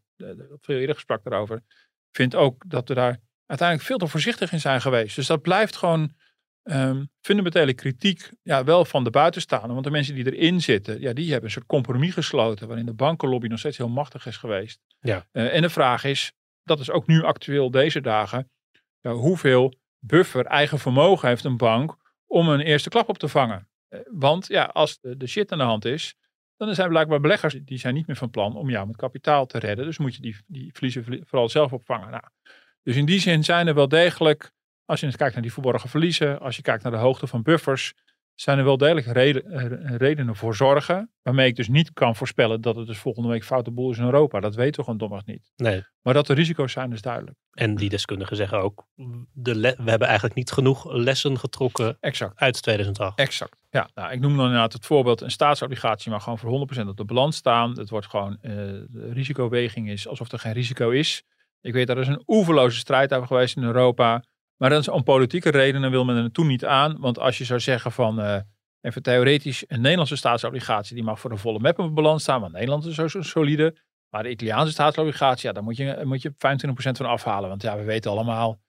[0.59, 1.61] veel eerder sprak daarover,
[2.17, 5.15] vindt ook dat we daar uiteindelijk veel te voorzichtig in zijn geweest.
[5.15, 6.11] Dus dat blijft gewoon
[6.63, 9.73] ehm, fundamentele kritiek, ja, wel van de buitenstaanders.
[9.73, 12.93] Want de mensen die erin zitten, ja, die hebben een soort compromis gesloten waarin de
[12.93, 14.79] bankenlobby nog steeds heel machtig is geweest.
[14.99, 15.27] Ja.
[15.31, 18.49] Eh, en de vraag is, dat is ook nu actueel deze dagen,
[19.01, 21.95] ja, hoeveel buffer, eigen vermogen heeft een bank
[22.27, 23.67] om een eerste klap op te vangen.
[23.87, 26.15] Eh, Want ja, als de, de shit aan de hand is,
[26.57, 29.59] dan zijn blijkbaar beleggers die zijn niet meer van plan om jou met kapitaal te
[29.59, 29.85] redden.
[29.85, 32.11] Dus moet je die, die verliezen vooral zelf opvangen.
[32.11, 32.23] Nou,
[32.83, 34.51] dus in die zin zijn er wel degelijk,
[34.85, 37.41] als je eens kijkt naar die verborgen verliezen, als je kijkt naar de hoogte van
[37.41, 37.93] buffers,
[38.39, 41.11] zijn er wel degelijk reden, eh, redenen voor zorgen.
[41.21, 44.03] Waarmee ik dus niet kan voorspellen dat het dus volgende week foute boel is in
[44.03, 44.39] Europa.
[44.39, 45.51] Dat weten we gewoon domweg niet.
[45.55, 45.83] Nee.
[46.01, 47.37] Maar dat er risico's zijn is duidelijk.
[47.51, 48.85] En die deskundigen zeggen ook,
[49.33, 52.39] de we hebben eigenlijk niet genoeg lessen getrokken Exact.
[52.39, 53.19] uit 2008.
[53.19, 53.57] Exact.
[53.69, 55.21] Ja, nou, ik noem dan inderdaad het voorbeeld.
[55.21, 57.77] Een staatsobligatie mag gewoon voor 100% op de balans staan.
[57.79, 58.53] Het wordt gewoon, eh,
[58.87, 61.23] de risicoweging is alsof er geen risico is.
[61.61, 64.23] Ik weet, daar is een oeverloze strijd over geweest in Europa.
[64.57, 66.97] Maar dat is om politieke redenen wil men er toen niet aan.
[66.99, 68.39] Want als je zou zeggen van, eh,
[68.81, 72.41] even theoretisch, een Nederlandse staatsobligatie, die mag voor de volle map op balans staan.
[72.41, 73.75] Want Nederland is zo, zo solide.
[74.09, 77.49] Maar de Italiaanse staatsobligatie, ja, daar moet je, moet je 25% van afhalen.
[77.49, 78.59] Want ja, we weten allemaal,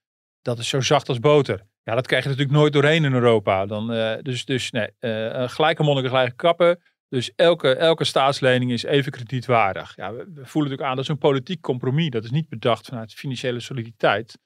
[0.42, 1.66] dat is zo zacht als boter.
[1.82, 3.66] Ja, dat krijg je natuurlijk nooit doorheen in Europa.
[3.66, 6.80] Dan, eh, dus, dus nee, eh, gelijke monniken, gelijke kappen.
[7.08, 9.96] Dus elke, elke staatslening is even kredietwaardig.
[9.96, 12.10] Ja, we, we voelen natuurlijk aan, dat is een politiek compromis.
[12.10, 14.38] Dat is niet bedacht vanuit financiële soliditeit.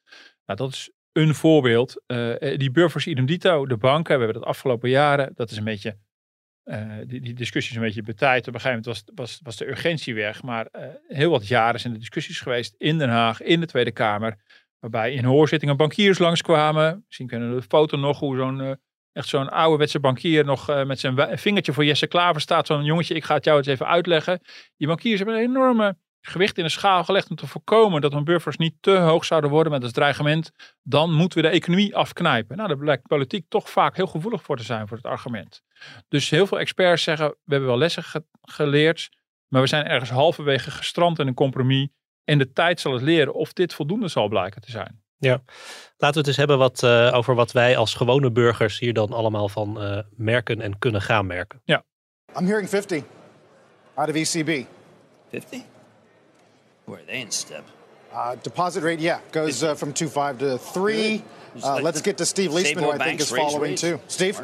[0.47, 2.03] Nou, dat is een voorbeeld.
[2.07, 5.33] Eh, die buffers idem dito, de banken, we hebben dat afgelopen jaren.
[5.35, 5.97] Dat is een beetje,
[6.63, 8.49] eh, die, die discussie is een beetje betijd.
[8.49, 10.43] Op een gegeven moment was, was, was de urgentie weg.
[10.43, 13.93] Maar eh, heel wat jaren zijn de discussies geweest in Den Haag, in de Tweede
[13.93, 14.37] Kamer.
[14.83, 17.03] Waarbij in hoorzittingen bankiers langskwamen.
[17.07, 18.73] Misschien kennen we de foto nog hoe zo'n eh,
[19.13, 22.67] echt zo'n ouderwetse bankier nog eh, met zijn vingertje voor Jesse Klaver staat.
[22.67, 24.41] Zo'n jongetje, ik ga het jou eens even uitleggen.
[24.77, 28.25] Die bankiers hebben een enorme gewicht in de schaal gelegd om te voorkomen dat hun
[28.25, 30.51] buffers niet te hoog zouden worden met het dreigement.
[30.83, 32.57] Dan moeten we de economie afknijpen.
[32.57, 35.63] Nou, daar blijkt politiek toch vaak heel gevoelig voor te zijn voor het argument.
[36.09, 39.09] Dus heel veel experts zeggen, we hebben wel lessen ge- geleerd,
[39.49, 41.89] maar we zijn ergens halverwege gestrand in een compromis.
[42.25, 45.01] En de tijd zal het leren of dit voldoende zal blijken te zijn.
[45.97, 49.13] Laten we het eens hebben wat, eh, over wat wij als gewone burgers hier dan
[49.13, 51.63] allemaal van eh, merken en kunnen gaan merken.
[52.39, 53.03] I'm hearing 50
[53.95, 54.67] out of ECB.
[55.31, 55.61] 50?
[56.93, 57.65] Where are they in step?
[58.13, 61.25] Uh, deposit rate, yeah, goes uh, from 2.5 to 3.
[61.65, 63.99] Uh, let's get to Steve Leisman, who I think is following too.
[64.09, 64.39] Steve?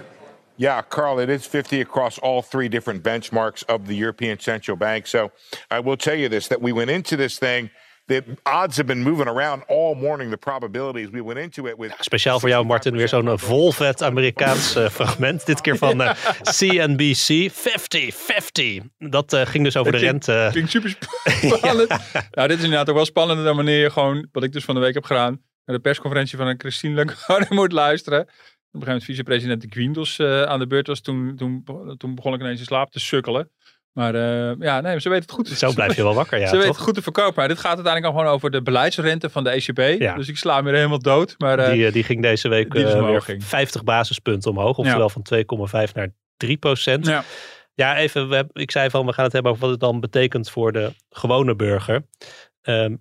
[0.56, 5.06] Yeah, Carl, it is 50 across all three different benchmarks of the European Central Bank.
[5.06, 5.30] So
[5.70, 7.68] I will tell you this that we went into this thing,
[8.08, 11.10] the odds have been moving around all morning, the probabilities.
[11.10, 11.94] We went into it with.
[12.00, 15.46] Speciaal voor jou, Martin, weer zo'n eh, volvet Amerikaans eh, fragment.
[15.46, 17.50] Dit keer van eh, CNBC.
[17.52, 18.82] 50, 50.
[18.98, 20.48] Dat eh, ging dus over de Dat rente.
[20.50, 21.88] Klinkt super spannend.
[22.30, 24.74] Nou, dit is inderdaad ook wel spannender dan wanneer je gewoon, wat ik dus van
[24.74, 28.20] de week heb gedaan, naar de persconferentie van een Christine Lagarde moet luisteren.
[28.20, 31.00] Op een gegeven moment vicepresident de Guindos eh aan de beurt was.
[31.00, 31.64] Toen, toen,
[31.96, 33.50] toen begon ik ineens in slaap te sukkelen.
[33.98, 35.48] Maar eh, ja, nee, ze weten het goed.
[35.48, 37.32] Zo blijf je wel wakker, ja, ze weten het goed te verkopen.
[37.36, 40.00] Maar dit gaat uiteindelijk al gewoon over de beleidsrente van de ECB.
[40.00, 40.14] Ja.
[40.14, 41.34] Dus ik sla hem weer helemaal dood.
[41.38, 43.44] Maar eh, Die, eh, die ging deze week die is eh, omhoog weer ging.
[43.44, 44.78] 50 basispunten omhoog.
[44.78, 47.06] Oftewel van 2,5 naar 3 procent.
[47.06, 47.24] ja.
[47.74, 50.50] Ja, even, we ik zei van we gaan het hebben over wat het dan betekent
[50.50, 52.02] voor de gewone burger.
[52.62, 52.94] Ehm,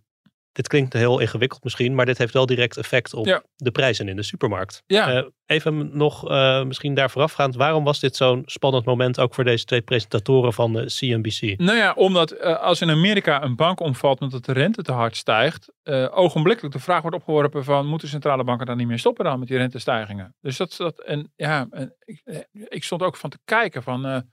[0.57, 3.43] dit klinkt heel ingewikkeld misschien, maar dit heeft wel direct effect op Ja.
[3.55, 4.83] de prijzen in de supermarkt.
[4.87, 5.11] Ja.
[5.13, 9.43] Eh, even nog eh, misschien daar voorafgaand, waarom was dit zo'n spannend moment ook voor
[9.43, 11.59] deze twee presentatoren van de CNBC?
[11.59, 15.15] Nou ja, omdat eh, als in Amerika een bank omvalt omdat de rente te hard
[15.15, 15.71] stijgt,
[16.11, 19.47] ogenblikkelijk de vraag wordt opgeworpen van moeten centrale banken dan niet meer stoppen dan met
[19.47, 20.35] die rentestijgingen?
[20.41, 24.23] Dus dat, dat en ja, en ik, ik stond ook van te kijken van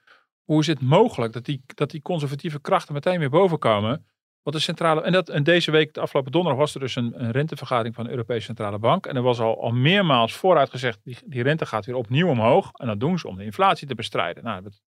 [0.45, 4.07] hoe is het mogelijk dat die, dat die conservatieve krachten meteen weer boven komen?
[4.45, 7.31] Wat de centrale, en, dat, deze week, de afgelopen donderdag, was er dus een, een
[7.31, 9.07] rentevergadering van de Europese Centrale Bank.
[9.07, 12.71] En er was al, al meermaals vooruit gezegd, die, die rente gaat weer opnieuw omhoog.
[12.73, 14.43] En dat doen ze om de inflatie te bestrijden.
[14.43, 14.83] Nou, hebben het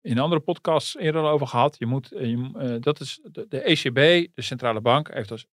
[0.00, 1.78] in andere podcasts eerder over gehad.
[1.78, 5.46] Je moet, eh, je, eh, dat is de, ECB, de centrale bank, heeft als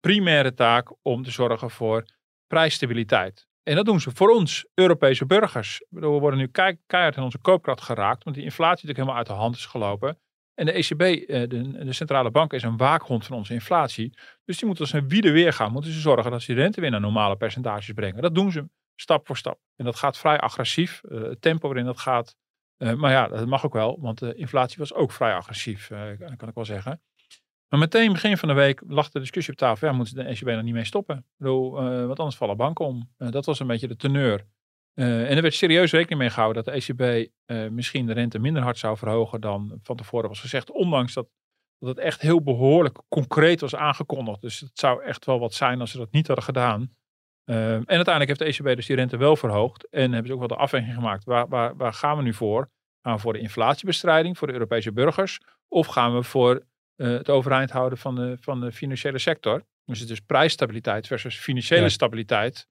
[0.00, 2.04] primaire taak om te zorgen voor
[2.46, 3.46] prijsstabiliteit.
[3.62, 5.84] En dat doen ze voor ons, Europese burgers.
[5.88, 9.26] We worden nu kei- keihard in onze koopkracht geraakt, want die inflatie natuurlijk helemaal uit
[9.26, 10.18] de hand is gelopen.
[10.62, 14.12] En de ECB, eh, de, de centrale bank, is een waakhond van onze inflatie.
[14.44, 15.72] Dus die moeten als een wiede weer gaan.
[15.72, 18.22] Moeten ze zorgen dat ze rente weer naar normale percentages brengen.
[18.22, 19.58] Dat doen ze stap voor stap.
[19.76, 21.02] En dat gaat vrij agressief.
[21.04, 22.36] Eh, het tempo waarin dat gaat.
[22.76, 25.88] eh, maar ja, dat mag ook wel, want de inflatie was ook vrij agressief,
[26.36, 27.02] kan ik wel zeggen.
[27.68, 29.88] Maar meteen begin van de week lag de discussie op tafel.
[29.88, 31.26] Ja, moeten de ECB er niet mee stoppen?
[31.36, 33.10] Want anders vallen banken om.
[33.16, 34.46] Dat was een beetje de teneur.
[34.94, 38.38] Eh, en er werd serieus rekening mee gehouden dat de ECB eh, misschien de rente
[38.38, 40.70] minder hard zou verhogen dan van tevoren was gezegd.
[40.70, 41.28] Ondanks dat,
[41.78, 44.40] dat het echt heel behoorlijk concreet was aangekondigd.
[44.40, 46.94] Dus het zou echt wel wat zijn als ze dat niet hadden gedaan.
[47.44, 49.88] Eh, en uiteindelijk heeft de ECB dus die rente wel verhoogd.
[49.88, 51.24] En hebben ze ook wel de afweging gemaakt.
[51.24, 52.70] Waar, waar, waar gaan we nu voor?
[53.02, 55.38] Gaan we voor de inflatiebestrijding voor de Europese burgers?
[55.68, 59.64] Of gaan we voor het overeind houden van de, van de financiële sector?
[59.84, 61.88] Dus het is prijsstabiliteit versus financiële Ja.
[61.88, 62.68] stabiliteit.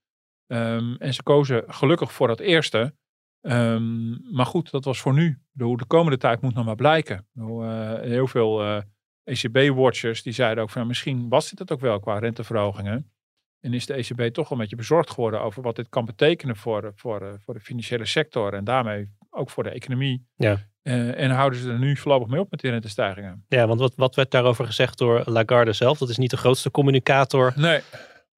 [0.52, 2.94] Ehm, en ze kozen gelukkig voor dat eerste.
[3.40, 5.38] Ehm, maar goed, dat was voor nu.
[5.52, 7.26] Bedoel, De komende tijd moet nog maar blijken.
[7.34, 8.82] Eh, heel veel eh,
[9.24, 13.12] ECB-watchers die zeiden ook van misschien was dit het ook wel qua renteverhogingen.
[13.60, 16.56] En is de ECB toch wel een beetje bezorgd geworden over wat dit kan betekenen
[16.56, 20.26] voor, de- voor, de- voor de financiële sector en daarmee ook voor de economie.
[20.36, 20.56] Ja.
[20.82, 23.44] Eh, en houden ze er nu voorlopig mee op met die rentestijgingen?
[23.48, 25.98] Ja, want wat, wat werd daarover gezegd door Lagarde zelf?
[25.98, 27.52] Dat is niet de grootste communicator.
[27.56, 27.80] Nee.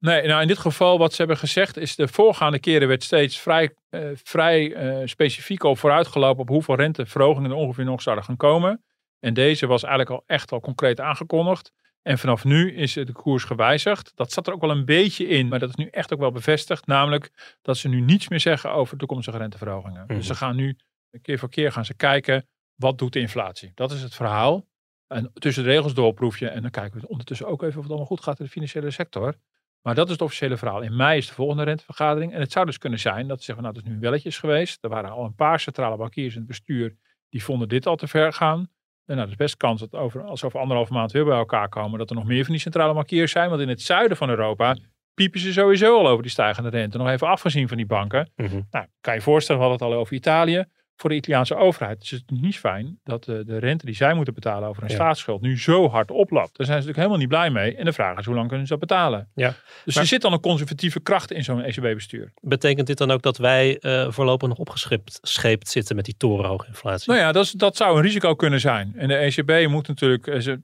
[0.04, 3.38] Nee, nou in dit geval wat ze hebben gezegd is de voorgaande keren werd steeds
[3.38, 8.36] vrij, eh, vrij eh, specifiek al vooruitgelopen op hoeveel renteverhogingen er ongeveer nog zouden gaan
[8.36, 8.84] komen.
[9.20, 11.72] En deze was eigenlijk al echt al concreet aangekondigd.
[12.02, 14.12] En vanaf nu is de koers gewijzigd.
[14.14, 16.32] Dat zat er ook wel een beetje in, maar dat is nu echt ook wel
[16.32, 16.86] bevestigd.
[16.86, 20.06] Namelijk dat ze nu niets meer zeggen over toekomstige renteverhogingen.
[20.06, 20.76] Dus ze gaan nu
[21.22, 23.72] keer voor keer gaan ze kijken, wat doet de inflatie?
[23.74, 24.66] Dat is het verhaal.
[25.06, 26.48] En tussen de regels door proef je.
[26.48, 28.90] En dan kijken we ondertussen ook even of het allemaal goed gaat in de financiële
[28.90, 29.34] sector.
[29.84, 30.80] Maar dat is het officiële verhaal.
[30.80, 32.32] In mei is de volgende rentevergadering.
[32.32, 34.84] En het zou dus kunnen zijn dat ze zeggen, nou, het is nu welletjes geweest.
[34.84, 36.96] Er waren al een paar centrale bankiers in het bestuur
[37.28, 38.58] die vonden dit al te ver gaan.
[39.06, 41.68] En nou, er is best kans dat over, als over anderhalve maand weer bij elkaar
[41.68, 43.48] komen, dat er nog meer van die centrale bankiers zijn.
[43.48, 44.76] Want in het zuiden van Europa
[45.14, 46.98] piepen ze sowieso al over die stijgende rente.
[46.98, 48.30] Nog even afgezien van die banken.
[48.70, 50.64] Nou, kan je voorstellen, we hadden het al over Italië.
[50.96, 54.34] Voor de Italiaanse overheid is het niet fijn dat de, de rente die zij moeten
[54.34, 54.94] betalen over een Ja.
[54.94, 56.56] staatsschuld nu zo hard oploopt.
[56.56, 57.76] Daar zijn ze natuurlijk helemaal niet blij mee.
[57.76, 59.28] En de vraag is, hoe lang kunnen ze dat betalen?
[59.34, 59.54] Ja.
[59.84, 62.32] Dus Maar- er zit dan een conservatieve kracht in zo'n ECB-bestuur.
[62.40, 66.66] Betekent dit dan ook dat wij eh, voorlopig nog opgescheept scheept zitten met die torenhoge
[66.66, 67.10] inflatie?
[67.12, 68.92] Nou ja, dat, is- dat zou een risico kunnen zijn.
[68.96, 70.54] En de ECB moet natuurlijk, eh,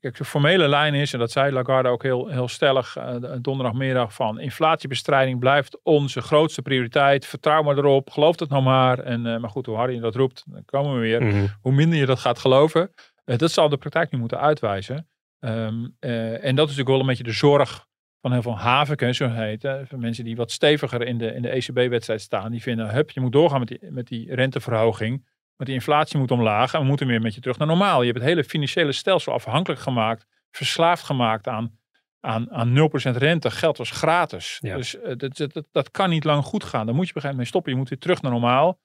[0.00, 4.14] kijk, de formele lijn is, en dat zei Lagarde ook heel, heel stellig eh, donderdagmiddag,
[4.14, 7.26] van inflatiebestrijding blijft onze grootste prioriteit.
[7.26, 8.98] Vertrouw maar erop, geloof het nou maar.
[8.98, 11.22] En, maar goed, hoe harder je dat roept, dan komen we weer.
[11.22, 11.46] Mhm.
[11.60, 12.90] Hoe minder je dat gaat geloven,
[13.24, 15.08] eh, dat zal de praktijk nu moeten uitwijzen.
[15.38, 17.86] Ehm, eh, en dat is natuurlijk wel een beetje de zorg
[18.20, 19.62] van heel veel haviken, zo heet.
[19.62, 22.50] hè, Van mensen die wat steviger in de, in de ECB-wedstrijd staan.
[22.50, 25.10] Die vinden, hup, je moet doorgaan met die, met die renteverhoging.
[25.56, 28.00] Want die inflatie moet omlaag en we moeten weer met je terug naar normaal.
[28.00, 31.78] Je hebt het hele financiële stelsel afhankelijk gemaakt, verslaafd gemaakt aan,
[32.20, 33.50] aan, aan 0% rente.
[33.50, 34.58] Geld was gratis.
[34.60, 34.76] Ja.
[34.76, 36.86] Dus eh, dat, dat, dat, dat kan niet lang goed gaan.
[36.86, 37.72] Daar moet je op een gegeven moment mee stoppen.
[37.72, 38.80] Je moet weer terug naar normaal.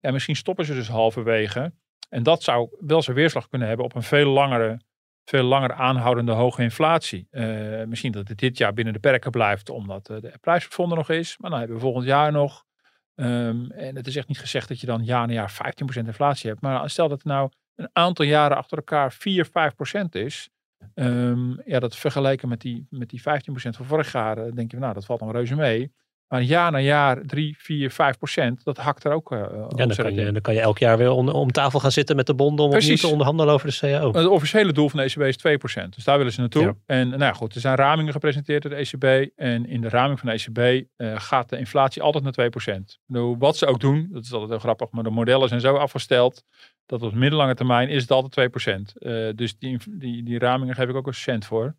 [0.00, 1.72] En misschien stoppen ze dus halverwege.
[2.08, 4.80] En dat zou wel zijn weerslag kunnen hebben op een veel langere,
[5.24, 7.26] veel langer aanhoudende hoge inflatie.
[7.30, 11.10] Eh, misschien dat het dit jaar binnen de perken blijft, omdat eh, de prijsvervonden nog
[11.10, 11.38] is.
[11.38, 12.66] Maar dan hebben we volgend jaar nog.
[13.14, 16.50] Ehm, en het is echt niet gezegd dat je dan jaar na jaar 15% inflatie
[16.50, 16.62] hebt.
[16.62, 20.48] Maar stel dat het nou een aantal jaren achter elkaar 4, 5% is.
[20.94, 24.78] ehm, ja, dat vergeleken met die, met die 15% van vorig jaar, eh, denk je,
[24.78, 25.92] nou, dat valt dan reuze mee.
[26.28, 29.96] Maar jaar na jaar 3, 4, 5 procent, dat hakt er ook uh, Ja, dan
[29.96, 32.34] kan, je, dan kan je elk jaar weer om, om tafel gaan zitten met de
[32.34, 34.12] bonden om opnieuw te onderhandelen over de CAO.
[34.12, 35.88] Het officiële doel van de ECB is 2%.
[35.88, 36.62] Dus daar willen ze naartoe.
[36.62, 36.74] Ja.
[36.86, 39.30] En nou ja, goed, er zijn ramingen gepresenteerd door de ECB.
[39.36, 42.82] En in de raming van de ECB eh, gaat de inflatie altijd naar 2%.
[43.06, 45.74] Nou, wat ze ook doen, dat is altijd heel grappig, maar de modellen zijn zo
[45.74, 46.44] afgesteld
[46.86, 48.96] dat op middellange termijn is het altijd 2%.
[48.98, 51.76] Eh dus die, die, die ramingen geef ik ook een cent voor.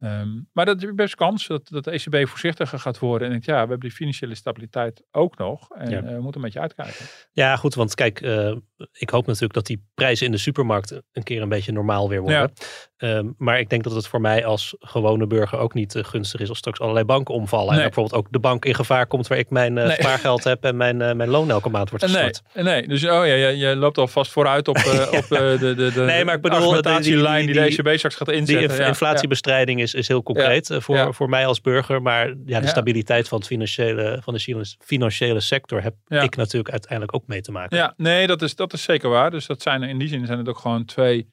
[0.00, 3.26] Ehm, maar dat is best kans dat, dat de ECB voorzichtiger gaat worden.
[3.26, 5.68] En denkt, ja, we hebben die financiële stabiliteit ook nog.
[5.70, 5.96] En Ja.
[5.98, 7.06] eh, we moeten een beetje uitkijken.
[7.32, 8.52] Ja, goed, want kijk, eh,
[8.92, 12.20] ik hoop natuurlijk dat die prijzen in de supermarkt een keer een beetje normaal weer
[12.20, 12.52] worden.
[12.96, 16.40] Ehm, maar ik denk dat het voor mij als gewone burger ook niet eh, gunstig
[16.40, 17.68] is als straks allerlei banken omvallen.
[17.70, 17.84] En Nee.
[17.84, 19.90] bijvoorbeeld ook de bank in gevaar komt waar ik mijn Nee.
[19.90, 22.42] spaargeld heb en mijn, mijn loon elke maand wordt gestort.
[22.54, 24.76] Nee, nee, dus oh ja, je, je loopt alvast vooruit op,
[25.18, 28.26] op de, de, de Nee, maar ik bedoel, die- die, die- de ECB straks gaat
[28.28, 28.68] Die inzetten.
[28.68, 31.12] inf- ja, inflatiebestrijding is is, is heel concreet eh, voor, ja.
[31.12, 32.02] voor mij als burger.
[32.02, 37.14] Maar ja, de stabiliteit van, het financiële, van de financiële- sector heb ik natuurlijk uiteindelijk
[37.14, 37.76] ook mee te maken.
[37.76, 39.30] Ja, nee, dat is, dat is zeker waar.
[39.30, 41.32] Dus dat zijn in die zin zijn het ook gewoon twee,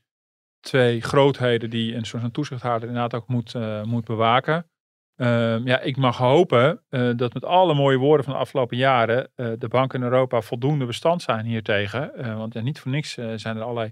[0.59, 4.67] twee grootheden die een soort van toezichthouder inderdaad ook moet, eh, moet bewaken.
[5.15, 9.31] Ehm, ja, ik mag hopen eh, dat met alle mooie woorden van de afgelopen jaren
[9.35, 12.11] de banken in Europa voldoende bestand zijn hiertegen.
[12.37, 13.91] Want ja, niet voor niks zijn er allerlei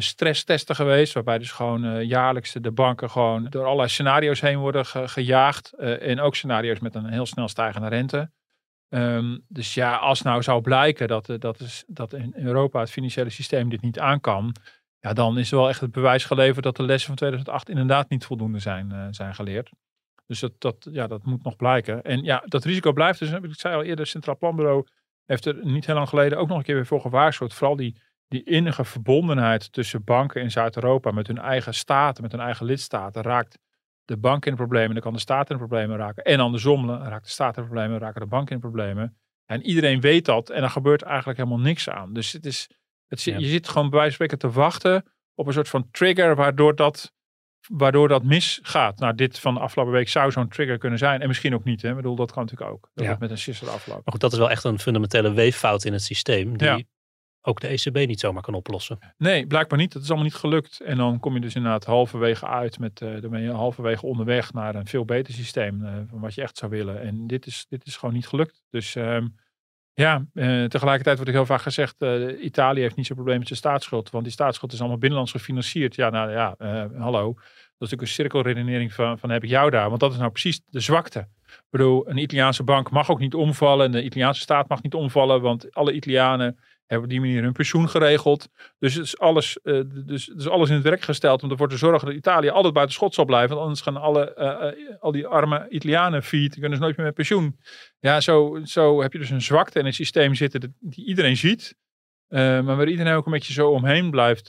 [0.00, 4.86] stresstesten geweest, waarbij dus gewoon eh, jaarlijks de banken gewoon door allerlei scenario's heen worden
[4.86, 5.72] ge- gejaagd.
[5.72, 8.30] Eh, en ook scenario's met een heel snel stijgende rente.
[8.88, 12.90] Ehm, dus ja, als nou zou blijken dat, eh, dat, is, dat in Europa het
[12.90, 14.56] financiële systeem dit niet aan kan,
[14.98, 18.08] ja, dan is er wel echt het bewijs geleverd dat de lessen van 2008 inderdaad
[18.08, 19.70] niet voldoende zijn, zijn geleerd.
[20.26, 22.02] Dus dat, dat, ja, dat moet nog blijken.
[22.02, 23.18] En ja, dat risico blijft.
[23.18, 24.86] Dus ik zei al eerder, het Centraal Planbureau
[25.24, 27.54] heeft er niet heel lang geleden ook nog een keer weer voor gewaarschuwd.
[27.54, 28.00] Vooral die,
[28.32, 33.22] die innige verbondenheid tussen banken in Zuid-Europa met hun eigen staten, met hun eigen lidstaten,
[33.22, 33.58] raakt
[34.04, 36.24] de bank in de problemen, dan kan de staat in de problemen raken.
[36.24, 39.16] En andersom raakt de staat in de problemen, raken de bank in de problemen.
[39.46, 42.12] En iedereen weet dat en er gebeurt eigenlijk helemaal niks aan.
[42.12, 42.68] Dus het is,
[43.06, 43.38] het, Ja.
[43.38, 46.74] je zit gewoon bij wijze van spreken te wachten op een soort van trigger waardoor
[46.76, 47.12] dat,
[47.68, 48.98] waardoor dat misgaat.
[48.98, 51.20] Nou, dit van de afgelopen week zou zo'n trigger kunnen zijn.
[51.20, 51.82] En misschien ook niet.
[51.82, 51.88] Hè.
[51.88, 52.90] Ik bedoel, dat kan natuurlijk ook.
[52.94, 53.16] Dat Ja.
[53.20, 54.04] met een sisser afloopt.
[54.04, 56.56] Maar goed, dat is wel echt een fundamentele weeffout in het systeem.
[56.58, 56.80] Die Ja.
[57.42, 58.98] Ook de ECB niet zomaar kan oplossen.
[59.18, 59.92] Nee, blijkbaar niet.
[59.92, 60.80] Dat is allemaal niet gelukt.
[60.80, 64.52] En dan kom je dus inderdaad halverwege uit met, eh dan ben je halverwege onderweg
[64.52, 67.00] naar een veel beter systeem eh, van wat je echt zou willen.
[67.00, 68.62] En dit is, dit is gewoon niet gelukt.
[68.70, 69.26] Dus ehm,
[69.94, 71.96] ja, eh, tegelijkertijd wordt er heel vaak gezegd,
[72.40, 75.94] Italië heeft niet zo'n probleem met zijn staatsschuld, want die staatsschuld is allemaal binnenlands gefinancierd.
[75.94, 76.54] Ja, nou ja,
[76.98, 77.34] hallo.
[77.82, 80.30] Dat is natuurlijk een cirkelredenering van, van heb ik jou daar, want dat is nou
[80.30, 81.28] precies de zwakte.
[81.46, 84.94] Ik bedoel, een Italiaanse bank mag ook niet omvallen en de Italiaanse staat mag niet
[84.94, 86.58] omvallen, want alle Italianen
[86.92, 88.48] hebben op die manier hun pensioen geregeld.
[88.78, 91.76] Dus het is alles, eh, dus, dus alles in het werk gesteld om ervoor te
[91.76, 93.48] zorgen dat Italië altijd buiten schot zal blijven.
[93.48, 97.06] Want anders gaan alle, eh, eh, al die arme Italianen failliet, kunnen ze nooit meer
[97.06, 97.58] met pensioen.
[98.00, 101.36] Ja, zo, zo heb je dus een zwakte in het systeem zitten dat- die iedereen
[101.36, 101.80] ziet.
[102.28, 104.46] maar waar iedereen ook een beetje zo omheen blijft,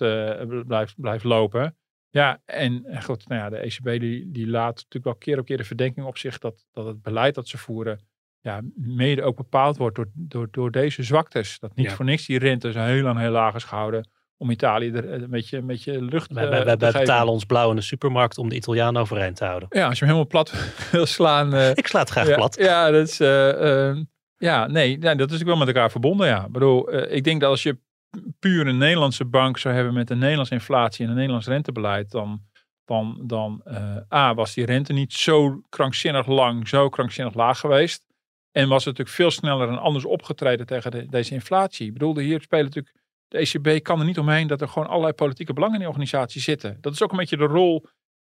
[0.68, 1.78] blijft, blijft lopen.
[2.10, 5.58] Ja, en goed, nou ja, de ECB die, die laat natuurlijk wel keer op keer
[5.58, 8.00] de verdenking op zich dat, dat het beleid dat ze voeren,
[8.44, 11.60] ja, mede ook bepaald wordt door, door, door deze zwaktes.
[11.60, 11.96] Dat niet Ja.
[11.96, 15.30] voor niks die rente zo heel lang heel laag is gehouden om Italië er een
[15.30, 17.06] beetje, een beetje lucht Wij, eh, wij, wij, te wij geven.
[17.06, 19.68] betalen ons blauw in de supermarkt om de Italianen overeind te houden.
[19.72, 20.54] Ja, als je hem helemaal plat
[20.92, 21.54] wil slaan.
[21.54, 22.56] eh, Ik sla het graag ja, plat.
[22.60, 23.98] Ja, dat is, eh, eh,
[24.38, 26.28] ja nee, dat is ook wel met elkaar verbonden.
[26.28, 26.46] Ja.
[26.46, 27.78] Ik bedoel, eh, ik denk dat als je
[28.40, 32.42] puur een Nederlandse bank zou hebben met een Nederlandse inflatie en een Nederlands rentebeleid, dan,
[32.86, 38.06] dan, dan eh, A, was die rente niet zo krankzinnig lang, zo krankzinnig laag geweest.
[38.54, 41.88] En was natuurlijk veel sneller en anders opgetreden tegen de- deze inflatie.
[41.88, 42.96] Ik bedoel, hier spelen natuurlijk,
[43.28, 46.42] de ECB kan er niet omheen dat er gewoon allerlei politieke belangen in die organisatie
[46.42, 46.78] zitten.
[46.82, 47.86] Dat is ook een beetje de rol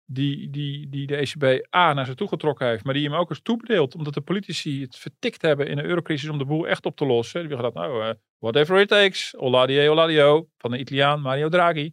[0.05, 3.29] die, die, die de ECB A naar zich toe getrokken heeft, maar die hem ook
[3.29, 6.85] eens toebedeelt, omdat de politici het vertikt hebben in de eurocrisis om de boel echt
[6.85, 7.39] op te lossen.
[7.41, 11.91] Die hebben gedacht, nou, eh, whatever it takes, Oladie, Oladio, van de Italiaan Mario Draghi.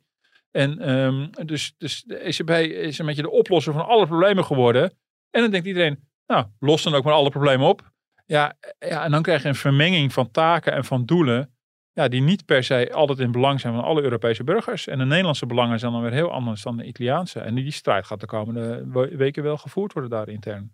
[0.50, 4.82] En ehm, dus, dus de ECB is een beetje de oplosser van alle problemen geworden.
[5.30, 7.90] En dan denkt iedereen, nou, los dan ook maar alle problemen op.
[8.28, 11.52] Ja, ja, en dan krijg je een vermenging van taken en van doelen.
[11.92, 14.86] Ja, die niet per se altijd in belang zijn van alle Europese burgers.
[14.86, 17.40] En de Nederlandse belangen zijn dan weer heel anders dan de Italiaanse.
[17.40, 20.70] En die strijd gaat de komende we- weken wel gevoerd worden daar intern.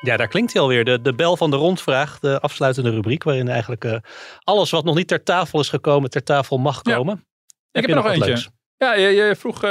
[0.00, 0.84] Ja, daar klinkt hij alweer.
[0.84, 3.96] De, de bel van de rondvraag, de afsluitende rubriek, waarin eigenlijk eh,
[4.44, 6.94] alles wat nog niet ter tafel is gekomen, ter tafel mag Ja.
[6.96, 7.24] komen.
[7.72, 8.28] Ik heb er nog wat eentje.
[8.28, 8.50] leuks?
[8.84, 9.70] Ja, je, je vroeg, eh,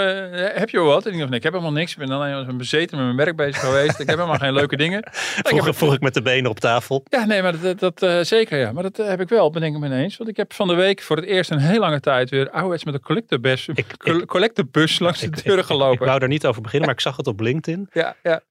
[0.59, 1.05] heb je wel wat?
[1.05, 1.91] En ik dacht, nee, ik heb helemaal niks.
[1.91, 3.99] Ik ben alleen maar bezeten met mijn werk bezig geweest.
[3.99, 4.99] ik heb helemaal geen leuke dingen.
[5.03, 7.03] Ik Vroeg, heb- vroeg ik met de benen op tafel.
[7.09, 8.71] Ja, nee, maar dat, dat eh, zeker ja.
[8.71, 10.17] Maar dat eh, heb ik wel, bedenk ik me ineens.
[10.17, 12.83] Want ik heb van de week voor het eerst een heel lange tijd weer ouderwets
[12.83, 16.05] met een collectebus, ik- collectebus langs de deuren Ik gelopen.
[16.07, 17.87] wou er niet over beginnen, maar ik zag het op LinkedIn.
[17.91, 18.41] Ja, ja.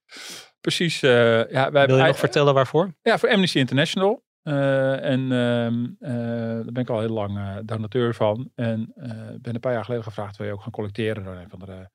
[0.60, 1.00] Precies.
[1.00, 2.94] ja, wij Wil je nog vertellen waarvoor?
[3.02, 4.22] Ja, voor Amnesty International.
[4.42, 8.50] Eh, en ehm, eh, daar ben ik al heel lang eh, donateur van.
[8.54, 8.92] En
[9.40, 11.88] ben een paar jaar geleden gevraagd, wil je ook gaan collecteren door een van de...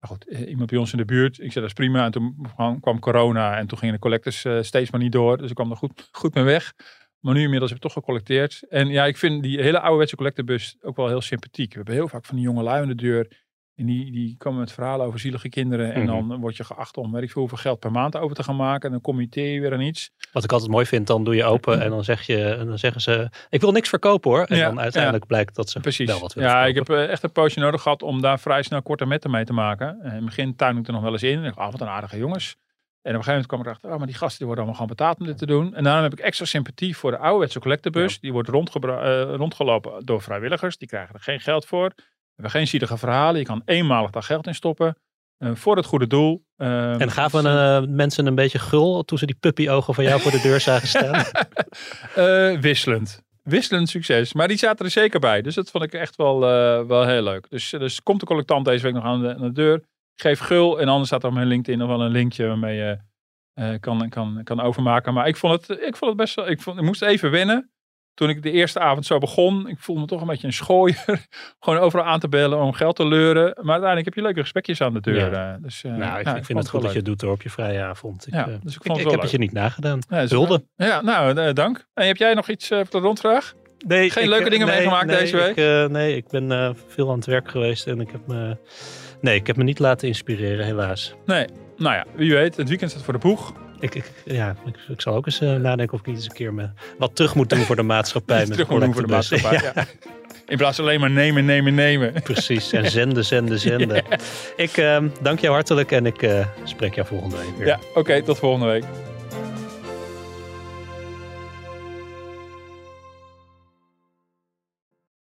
[0.00, 1.38] Nou goed, iemand bij ons in de buurt.
[1.38, 2.04] Ik zei, dat is prima.
[2.04, 2.46] En toen
[2.80, 5.36] kwam, corona en toen gingen de collectors steeds maar niet door.
[5.36, 6.72] Dus ik kwam er goed, goed mee weg.
[7.20, 8.62] Maar nu inmiddels heb ik toch gecollecteerd.
[8.68, 11.70] En ja, ik vind die hele ouderwetse collectebus ook wel heel sympathiek.
[11.70, 13.45] We hebben heel vaak van die jonge lui aan de deur.
[13.76, 15.92] En die, die komen met verhalen over zielige kinderen.
[15.94, 16.28] En Mhm.
[16.28, 18.56] dan word je geacht om weet ik veel hoeveel geld per maand over te gaan
[18.56, 18.84] maken.
[18.86, 20.10] En dan committeer je weer aan iets.
[20.32, 22.78] Wat ik altijd mooi vind, dan doe je open en dan, zeg je, en dan
[22.78, 24.44] zeggen ze, ik wil niks verkopen hoor.
[24.44, 26.06] En Ja, dan uiteindelijk blijkt dat ze Precies.
[26.06, 28.62] wel wat willen Ja, ik heb eh, echt een poosje nodig gehad om daar vrij
[28.62, 29.98] snel korte metten mee te maken.
[30.00, 31.32] Eh, In het begin tuin ik er nog wel eens in.
[31.38, 32.56] En ik dacht, ah, wat een aardige jongens.
[33.02, 34.80] En op een gegeven moment kwam ik erachter, oh, maar die gasten die worden allemaal
[34.82, 35.74] gewoon betaald om dit te doen.
[35.74, 38.20] En daarom heb ik extra sympathie voor de ouderwetse collectebus.
[38.20, 38.54] Die wordt eh,
[39.36, 40.76] rondgelopen door vrijwilligers.
[40.78, 41.92] Die krijgen er geen geld voor.
[42.36, 43.38] We hebben geen zielige verhalen.
[43.40, 44.96] Je kan eenmalig daar geld in stoppen.
[45.38, 46.44] eh, voor het goede doel.
[46.56, 50.30] Ehm, En gaven eh, mensen een beetje gul toen ze die puppyogen van jou voor
[50.30, 51.24] de deur zagen staan?
[52.14, 53.22] Eh, wisselend.
[53.42, 54.32] Wisselend succes.
[54.32, 55.42] Maar die zaten er zeker bij.
[55.42, 56.38] Dus dat vond ik echt wel,
[56.86, 57.46] wel heel leuk.
[57.50, 59.82] Dus, dus komt de collectant deze week nog aan de, aan de deur.
[60.20, 60.80] Geef gul.
[60.80, 62.98] En anders staat er op mijn LinkedIn nog wel een linkje waarmee je
[63.80, 65.14] kan, kan, kan overmaken.
[65.14, 66.48] Maar ik vond het, ik vond het best wel...
[66.48, 67.70] Ik, vond, ik moest even wennen.
[68.16, 69.68] Toen ik de eerste avond zo begon.
[69.68, 71.04] Ik voelde me toch een beetje een schooier.
[71.60, 73.44] Gewoon overal aan te bellen om geld te leuren.
[73.44, 75.30] Maar uiteindelijk heb je leuke gesprekjes aan de deur.
[75.32, 75.52] Ja.
[75.54, 77.42] eh, dus, eh, nou, ik, ik vind het goed dat je het doet hoor, op
[77.42, 78.26] je vrije avond.
[78.26, 79.98] Ik, Ja, eh, dus ik vond het ik wel heb het je niet nagedaan.
[80.08, 80.62] Ja, Hulde.
[80.76, 81.86] wel- Ja, nou, dank.
[81.94, 83.54] En heb jij nog iets voor de rondvraag?
[83.86, 85.56] Nee, Geen leuke dingen nee, meegemaakt nee, deze week?
[85.56, 88.56] Ik, nee, ik ben veel aan het werk geweest en ik heb me...
[89.20, 91.14] Nee, ik heb me niet laten inspireren, helaas.
[91.24, 91.46] Nee.
[91.76, 92.56] Nou ja, wie weet.
[92.56, 93.52] Het weekend staat voor de boeg.
[93.80, 96.32] Ik, ik, ja, ik, ik zal ook eens eh, nadenken of ik niet eens een
[96.32, 96.68] keer me
[96.98, 98.38] wat terug moet doen voor de maatschappij.
[98.46, 99.60] met Terug moet doen voor de maatschappij.
[99.74, 99.86] Ja.
[100.46, 102.12] In plaats van alleen maar nemen, nemen, nemen.
[102.22, 104.04] Precies, en zenden, zenden, zenden.
[104.56, 107.66] Ik eh, dank jou hartelijk en ik eh, spreek jou volgende week weer.
[107.66, 108.22] Ja, oké.
[108.22, 108.84] tot volgende week.